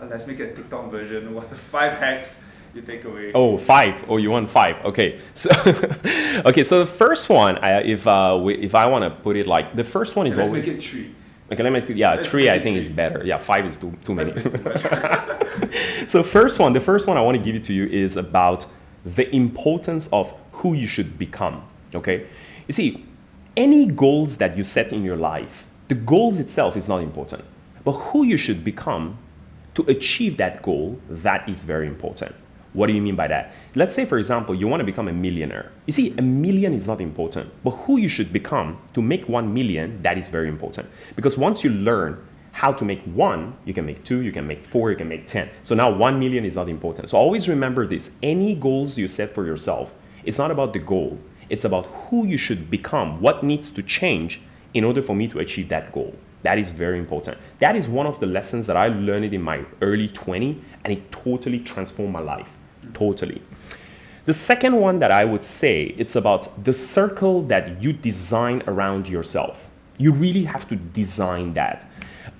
[0.00, 1.34] Uh, let's make a TikTok version.
[1.34, 2.44] What's the five hacks
[2.74, 3.32] you take away?
[3.34, 4.04] Oh, five.
[4.08, 4.76] Oh, you want five?
[4.84, 5.18] Okay.
[5.34, 5.50] So,
[6.46, 6.62] okay.
[6.64, 9.74] So the first one, I, if uh, we, if I want to put it like
[9.74, 11.14] the first one is let's always make it three.
[11.52, 11.62] Okay.
[11.62, 11.94] Let me see.
[11.94, 12.48] Yeah, three.
[12.50, 13.24] I think is better.
[13.24, 14.32] Yeah, five is too too many.
[14.32, 15.68] Let's make it too
[16.00, 16.08] much.
[16.08, 18.66] so first one, the first one I want to give it to you is about
[19.04, 21.62] the importance of who you should become.
[21.94, 22.26] Okay,
[22.66, 23.04] you see,
[23.56, 27.44] any goals that you set in your life, the goals itself is not important,
[27.84, 29.18] but who you should become
[29.74, 32.34] to achieve that goal, that is very important.
[32.76, 33.54] What do you mean by that?
[33.74, 35.72] Let's say, for example, you want to become a millionaire.
[35.86, 39.54] You see, a million is not important, but who you should become to make one
[39.54, 40.86] million, that is very important.
[41.14, 42.22] Because once you learn
[42.52, 45.26] how to make one, you can make two, you can make four, you can make
[45.26, 45.48] 10.
[45.62, 47.08] So now one million is not important.
[47.08, 51.18] So always remember this any goals you set for yourself, it's not about the goal,
[51.48, 54.42] it's about who you should become, what needs to change
[54.74, 56.14] in order for me to achieve that goal.
[56.42, 57.38] That is very important.
[57.58, 61.10] That is one of the lessons that I learned in my early 20 and it
[61.10, 62.52] totally transformed my life.
[62.94, 63.42] Totally.
[64.26, 69.08] The second one that I would say it's about the circle that you design around
[69.08, 69.70] yourself.
[69.98, 71.88] You really have to design that.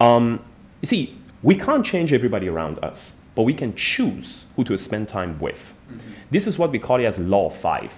[0.01, 0.42] Um,
[0.82, 5.09] you see, we can't change everybody around us, but we can choose who to spend
[5.09, 5.74] time with.
[5.88, 6.11] Mm-hmm.
[6.30, 7.92] This is what we call it as law of five.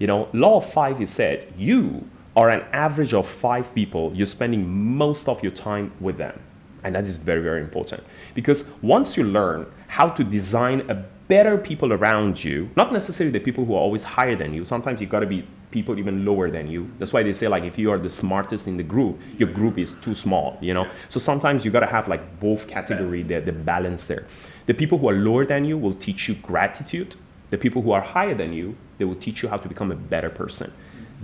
[0.00, 4.26] You know, law of five is said you are an average of five people, you're
[4.26, 6.40] spending most of your time with them.
[6.84, 8.04] And that is very, very important.
[8.34, 13.44] Because once you learn how to design a better people around you, not necessarily the
[13.44, 16.66] people who are always higher than you, sometimes you've gotta be people even lower than
[16.66, 16.90] you.
[16.98, 19.78] That's why they say like if you are the smartest in the group, your group
[19.78, 20.88] is too small, you know?
[21.08, 24.26] So sometimes you gotta have like both category, the, the balance there.
[24.66, 27.14] The people who are lower than you will teach you gratitude.
[27.50, 29.96] The people who are higher than you, they will teach you how to become a
[29.96, 30.72] better person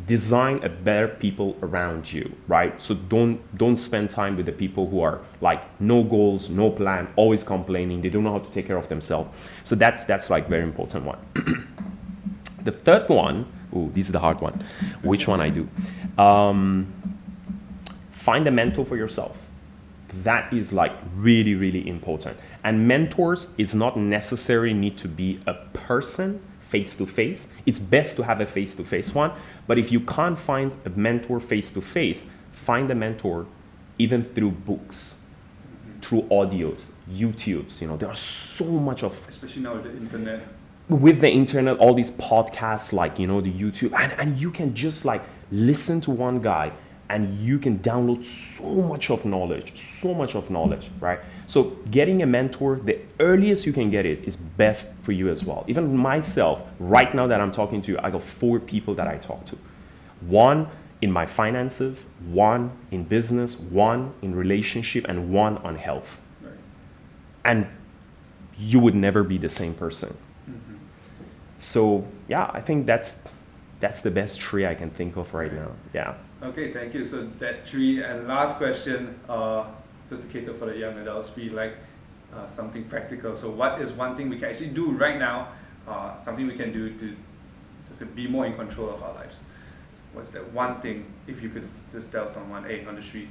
[0.06, 2.80] design a better people around you right?
[2.82, 7.08] So don't don't spend time with the people who are like no goals no plan
[7.16, 8.02] always complaining.
[8.02, 9.30] They don't know how to take care of themselves.
[9.62, 11.18] So that's that's like very important one.
[12.64, 14.64] The third one oh this is the hard one.
[15.02, 15.68] Which one i do?
[16.18, 16.92] Um,
[18.10, 19.36] find a mentor for yourself.
[20.22, 22.36] That is like really really important.
[22.64, 27.52] And mentors is not necessarily need to be a person face to face.
[27.66, 29.32] It's best to have a face to face one
[29.66, 33.46] but if you can't find a mentor face to face, find a mentor
[33.98, 35.24] even through books,
[35.66, 36.00] mm-hmm.
[36.00, 37.80] through audios, YouTubes.
[37.80, 40.46] You know, there are so much of especially now with the internet.
[40.88, 44.74] With the internet, all these podcasts like you know the YouTube, and, and you can
[44.74, 46.72] just like listen to one guy
[47.08, 51.20] and you can download so much of knowledge, so much of knowledge, right?
[51.46, 55.44] So getting a mentor, the earliest you can get it is best for you as
[55.44, 55.64] well.
[55.68, 59.18] Even myself, right now that I'm talking to you, I got four people that I
[59.18, 59.58] talk to.
[60.22, 60.68] One
[61.02, 66.20] in my finances, one in business, one in relationship, and one on health.
[66.42, 66.54] Right.
[67.44, 67.66] And
[68.56, 70.16] you would never be the same person.
[70.48, 70.76] Mm-hmm.
[71.58, 73.22] So yeah, I think that's
[73.80, 75.72] that's the best tree I can think of right now.
[75.92, 76.14] Yeah.
[76.44, 77.06] Okay, thank you.
[77.06, 79.18] So that three and last question.
[79.26, 79.64] Uh,
[80.10, 81.78] just to cater for the young adults, we like
[82.34, 83.34] uh, something practical.
[83.34, 85.48] So what is one thing we can actually do right now,
[85.88, 87.16] uh, something we can do to
[87.88, 89.40] just to be more in control of our lives?
[90.12, 93.28] What's that one thing, if you could just tell someone, hey, on the street,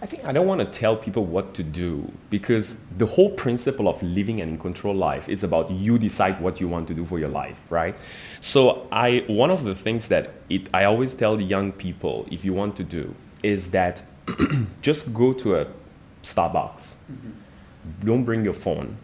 [0.00, 3.88] I think I don't want to tell people what to do because the whole principle
[3.88, 7.04] of living an in control life is about you decide what you want to do
[7.04, 7.96] for your life, right?
[8.40, 12.44] So I one of the things that it I always tell the young people if
[12.44, 14.02] you want to do is that
[14.82, 15.66] just go to a
[16.22, 16.98] Starbucks.
[17.10, 18.06] Mm-hmm.
[18.06, 18.98] Don't bring your phone.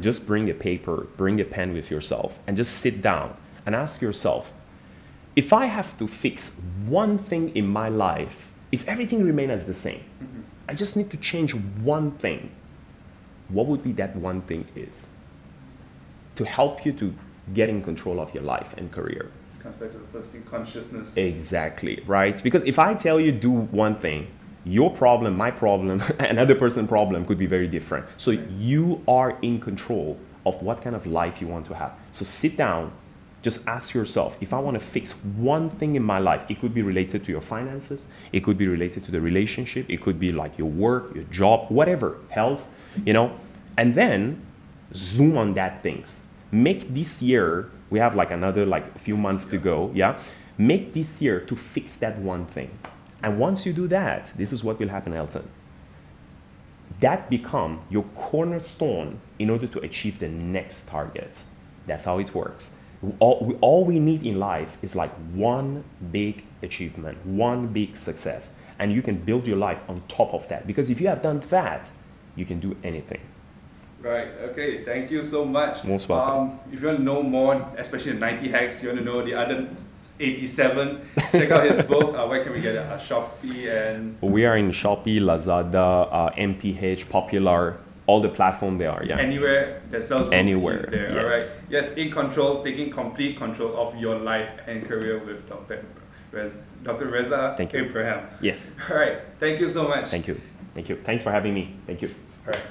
[0.00, 3.36] Just bring a paper, bring a pen with yourself, and just sit down
[3.66, 4.52] and ask yourself
[5.36, 9.74] if I have to fix one thing in my life, if everything remains as the
[9.74, 10.40] same, mm-hmm.
[10.68, 12.50] I just need to change one thing.
[13.48, 15.10] What would be that one thing is
[16.36, 17.14] to help you to
[17.52, 19.30] get in control of your life and career?
[19.58, 21.16] Comes back to the first thing, consciousness.
[21.16, 22.40] Exactly, right?
[22.42, 24.28] Because if I tell you do one thing,
[24.64, 28.06] your problem, my problem, another person's problem could be very different.
[28.16, 31.92] So you are in control of what kind of life you want to have.
[32.12, 32.92] So sit down,
[33.42, 36.74] just ask yourself if I want to fix one thing in my life, it could
[36.74, 40.32] be related to your finances, it could be related to the relationship, it could be
[40.32, 42.64] like your work, your job, whatever, health,
[43.06, 43.38] you know,
[43.78, 44.42] and then
[44.94, 46.26] zoom on that things.
[46.52, 50.18] Make this year, we have like another like a few months to go, yeah?
[50.58, 52.78] Make this year to fix that one thing.
[53.22, 55.48] And once you do that, this is what will happen, Elton.
[57.00, 61.38] That become your cornerstone in order to achieve the next target.
[61.86, 62.74] That's how it works.
[63.18, 68.56] All we, all we need in life is like one big achievement, one big success,
[68.78, 70.66] and you can build your life on top of that.
[70.66, 71.88] Because if you have done that,
[72.36, 73.20] you can do anything.
[74.02, 74.28] Right.
[74.50, 74.84] Okay.
[74.84, 75.84] Thank you so much.
[75.84, 76.52] Most welcome.
[76.52, 79.22] Um, if you want to know more, especially the 90 hacks, you want to know
[79.22, 79.68] the other
[80.18, 81.00] 87.
[81.32, 82.16] Check out his book.
[82.16, 82.78] Uh, where can we get it?
[82.78, 84.20] Uh, Shopee and.
[84.22, 87.76] We are in Shopee, Lazada, uh, MPH, Popular,
[88.10, 89.02] all the platform they are.
[89.04, 89.18] Yeah.
[89.28, 90.82] Anywhere that sells books, Anywhere.
[90.96, 91.10] there.
[91.12, 91.22] Yes.
[91.22, 91.46] All right.
[91.76, 95.84] Yes, in control, taking complete control of your life and career with Dr.
[96.32, 96.50] Rez,
[96.82, 97.06] Dr.
[97.06, 97.80] Reza Thank you.
[97.84, 98.20] Abraham.
[98.40, 98.60] Yes.
[98.88, 99.18] All right.
[99.38, 100.08] Thank you so much.
[100.08, 100.36] Thank you.
[100.74, 100.96] Thank you.
[101.08, 101.64] Thanks for having me.
[101.86, 102.10] Thank you.
[102.46, 102.62] All right.